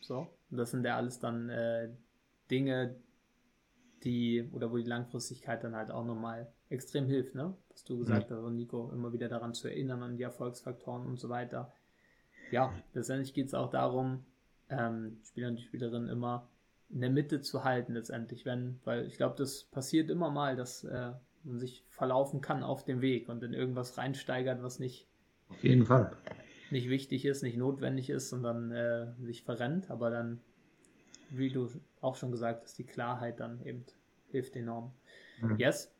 So. 0.00 0.28
Und 0.50 0.56
das 0.58 0.70
sind 0.70 0.84
ja 0.84 0.96
alles 0.96 1.18
dann 1.18 1.48
äh, 1.48 1.88
Dinge, 2.50 2.96
die, 4.04 4.48
oder 4.52 4.70
wo 4.70 4.76
die 4.76 4.88
Langfristigkeit 4.88 5.62
dann 5.64 5.74
halt 5.74 5.90
auch 5.90 6.04
nochmal 6.04 6.50
extrem 6.68 7.06
hilft, 7.06 7.34
ne? 7.34 7.54
Was 7.70 7.84
du 7.84 7.98
gesagt 7.98 8.30
mhm. 8.30 8.34
hast, 8.34 8.52
Nico, 8.52 8.90
immer 8.92 9.12
wieder 9.12 9.28
daran 9.28 9.54
zu 9.54 9.68
erinnern, 9.68 10.02
an 10.02 10.16
die 10.16 10.22
Erfolgsfaktoren 10.22 11.06
und 11.06 11.18
so 11.18 11.28
weiter. 11.28 11.72
Ja, 12.50 12.72
letztendlich 12.94 13.34
geht 13.34 13.46
es 13.46 13.54
auch 13.54 13.70
darum, 13.70 14.24
ähm, 14.68 15.18
Spieler 15.24 15.48
und 15.48 15.60
Spielerinnen 15.60 16.08
immer 16.08 16.48
in 16.90 17.00
der 17.00 17.10
Mitte 17.10 17.40
zu 17.40 17.64
halten, 17.64 17.94
letztendlich, 17.94 18.44
wenn, 18.44 18.78
weil 18.84 19.06
ich 19.06 19.16
glaube, 19.16 19.36
das 19.38 19.64
passiert 19.64 20.10
immer 20.10 20.30
mal, 20.30 20.56
dass 20.56 20.84
äh, 20.84 21.12
man 21.44 21.58
sich 21.58 21.84
verlaufen 21.88 22.40
kann 22.40 22.62
auf 22.62 22.84
dem 22.84 23.00
Weg 23.00 23.28
und 23.28 23.42
in 23.42 23.54
irgendwas 23.54 23.96
reinsteigert, 23.96 24.62
was 24.62 24.78
nicht 24.78 25.06
auf 25.48 25.64
jeden 25.64 25.86
Fall 25.86 26.16
nicht 26.72 26.88
wichtig 26.88 27.24
ist, 27.24 27.42
nicht 27.42 27.56
notwendig 27.56 28.10
ist 28.10 28.32
und 28.32 28.42
dann 28.42 28.72
äh, 28.72 29.06
sich 29.20 29.42
verrennt, 29.42 29.90
aber 29.90 30.10
dann, 30.10 30.40
wie 31.36 31.50
du 31.50 31.68
auch 32.00 32.16
schon 32.16 32.30
gesagt 32.30 32.64
hast, 32.64 32.78
die 32.78 32.84
Klarheit 32.84 33.40
dann 33.40 33.64
eben 33.64 33.84
hilft 34.28 34.56
enorm. 34.56 34.92
Mhm. 35.40 35.56
Yes, 35.58 35.94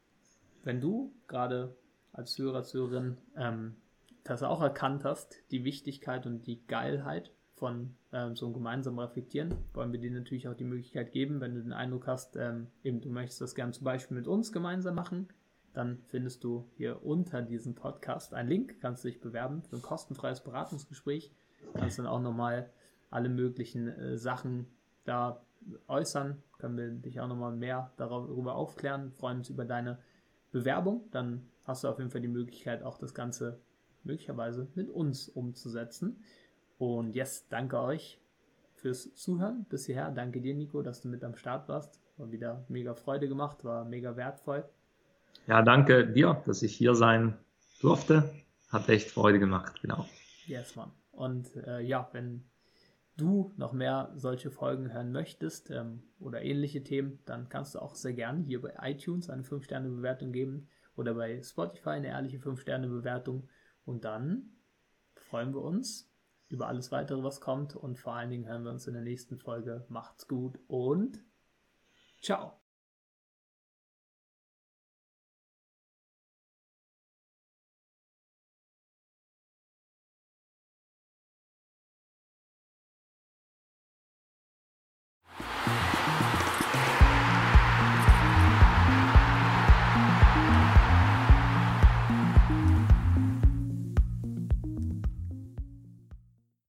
wenn 0.64 0.80
du 0.80 1.12
gerade 1.26 1.76
als 2.12 2.36
Hörer, 2.38 2.64
Hörerin 2.64 3.16
ähm, 3.36 3.76
das 4.24 4.42
auch 4.42 4.60
erkannt 4.60 5.04
hast, 5.04 5.42
die 5.50 5.64
Wichtigkeit 5.64 6.26
und 6.26 6.46
die 6.46 6.64
Geilheit 6.66 7.32
von 7.54 7.94
ähm, 8.12 8.36
so 8.36 8.46
einem 8.46 8.54
gemeinsamen 8.54 8.98
Reflektieren, 8.98 9.54
wollen 9.72 9.92
wir 9.92 10.00
dir 10.00 10.10
natürlich 10.10 10.48
auch 10.48 10.54
die 10.54 10.64
Möglichkeit 10.64 11.12
geben, 11.12 11.40
wenn 11.40 11.54
du 11.54 11.62
den 11.62 11.72
Eindruck 11.72 12.06
hast, 12.06 12.36
ähm, 12.36 12.68
eben 12.82 13.00
du 13.00 13.08
möchtest 13.08 13.40
das 13.40 13.54
gerne 13.54 13.72
zum 13.72 13.84
Beispiel 13.84 14.16
mit 14.16 14.26
uns 14.26 14.52
gemeinsam 14.52 14.94
machen, 14.94 15.28
dann 15.72 16.02
findest 16.08 16.44
du 16.44 16.68
hier 16.76 17.04
unter 17.04 17.40
diesem 17.40 17.74
Podcast 17.74 18.34
einen 18.34 18.48
Link, 18.48 18.80
kannst 18.80 19.04
du 19.04 19.08
dich 19.08 19.20
bewerben 19.20 19.62
für 19.62 19.76
ein 19.76 19.82
kostenfreies 19.82 20.42
Beratungsgespräch, 20.42 21.32
kannst 21.74 21.98
dann 21.98 22.06
auch 22.06 22.20
nochmal 22.20 22.70
alle 23.10 23.28
möglichen 23.28 23.88
äh, 23.88 24.18
Sachen 24.18 24.66
da 25.04 25.42
äußern, 25.88 26.42
können 26.58 26.76
wir 26.76 26.90
dich 26.90 27.20
auch 27.20 27.28
nochmal 27.28 27.52
mehr 27.52 27.92
darüber 27.96 28.54
aufklären, 28.54 29.12
freuen 29.12 29.38
uns 29.38 29.50
über 29.50 29.64
deine 29.64 29.98
Bewerbung, 30.50 31.08
dann 31.10 31.48
hast 31.66 31.84
du 31.84 31.88
auf 31.88 31.98
jeden 31.98 32.10
Fall 32.10 32.20
die 32.20 32.28
Möglichkeit, 32.28 32.82
auch 32.82 32.98
das 32.98 33.14
Ganze 33.14 33.60
möglicherweise 34.04 34.68
mit 34.74 34.90
uns 34.90 35.28
umzusetzen. 35.28 36.22
Und 36.78 37.14
yes, 37.14 37.46
danke 37.48 37.80
euch 37.80 38.20
fürs 38.74 39.14
Zuhören 39.14 39.64
bis 39.68 39.86
hierher. 39.86 40.10
Danke 40.10 40.40
dir, 40.40 40.54
Nico, 40.54 40.82
dass 40.82 41.00
du 41.00 41.08
mit 41.08 41.22
am 41.22 41.36
Start 41.36 41.68
warst. 41.68 42.00
War 42.16 42.32
wieder 42.32 42.64
mega 42.68 42.94
Freude 42.94 43.28
gemacht, 43.28 43.64
war 43.64 43.84
mega 43.84 44.16
wertvoll. 44.16 44.64
Ja, 45.46 45.62
danke 45.62 46.06
dir, 46.06 46.42
dass 46.46 46.62
ich 46.62 46.74
hier 46.74 46.94
sein 46.94 47.38
durfte. 47.80 48.30
Hat 48.68 48.88
echt 48.88 49.10
Freude 49.10 49.38
gemacht, 49.38 49.80
genau. 49.80 50.06
Yes, 50.46 50.76
Mann. 50.76 50.90
Und 51.12 51.54
äh, 51.56 51.80
ja, 51.80 52.08
wenn 52.12 52.44
du 53.16 53.52
noch 53.56 53.72
mehr 53.72 54.12
solche 54.16 54.50
Folgen 54.50 54.92
hören 54.92 55.12
möchtest 55.12 55.70
ähm, 55.70 56.02
oder 56.18 56.42
ähnliche 56.42 56.82
Themen, 56.82 57.20
dann 57.24 57.48
kannst 57.48 57.74
du 57.74 57.80
auch 57.80 57.94
sehr 57.94 58.14
gerne 58.14 58.42
hier 58.42 58.60
bei 58.60 58.74
iTunes 58.80 59.30
eine 59.30 59.42
5-Sterne-Bewertung 59.42 60.32
geben 60.32 60.68
oder 60.96 61.14
bei 61.14 61.42
Spotify 61.42 61.90
eine 61.90 62.08
ehrliche 62.08 62.38
5-Sterne-Bewertung. 62.38 63.48
Und 63.84 64.04
dann 64.04 64.50
freuen 65.14 65.54
wir 65.54 65.62
uns 65.62 66.10
über 66.48 66.68
alles 66.68 66.92
weitere, 66.92 67.22
was 67.22 67.40
kommt. 67.40 67.74
Und 67.74 67.98
vor 67.98 68.14
allen 68.14 68.30
Dingen 68.30 68.46
hören 68.46 68.64
wir 68.64 68.70
uns 68.70 68.86
in 68.86 68.94
der 68.94 69.02
nächsten 69.02 69.38
Folge. 69.38 69.84
Macht's 69.88 70.28
gut 70.28 70.58
und 70.68 71.24
ciao. 72.20 72.61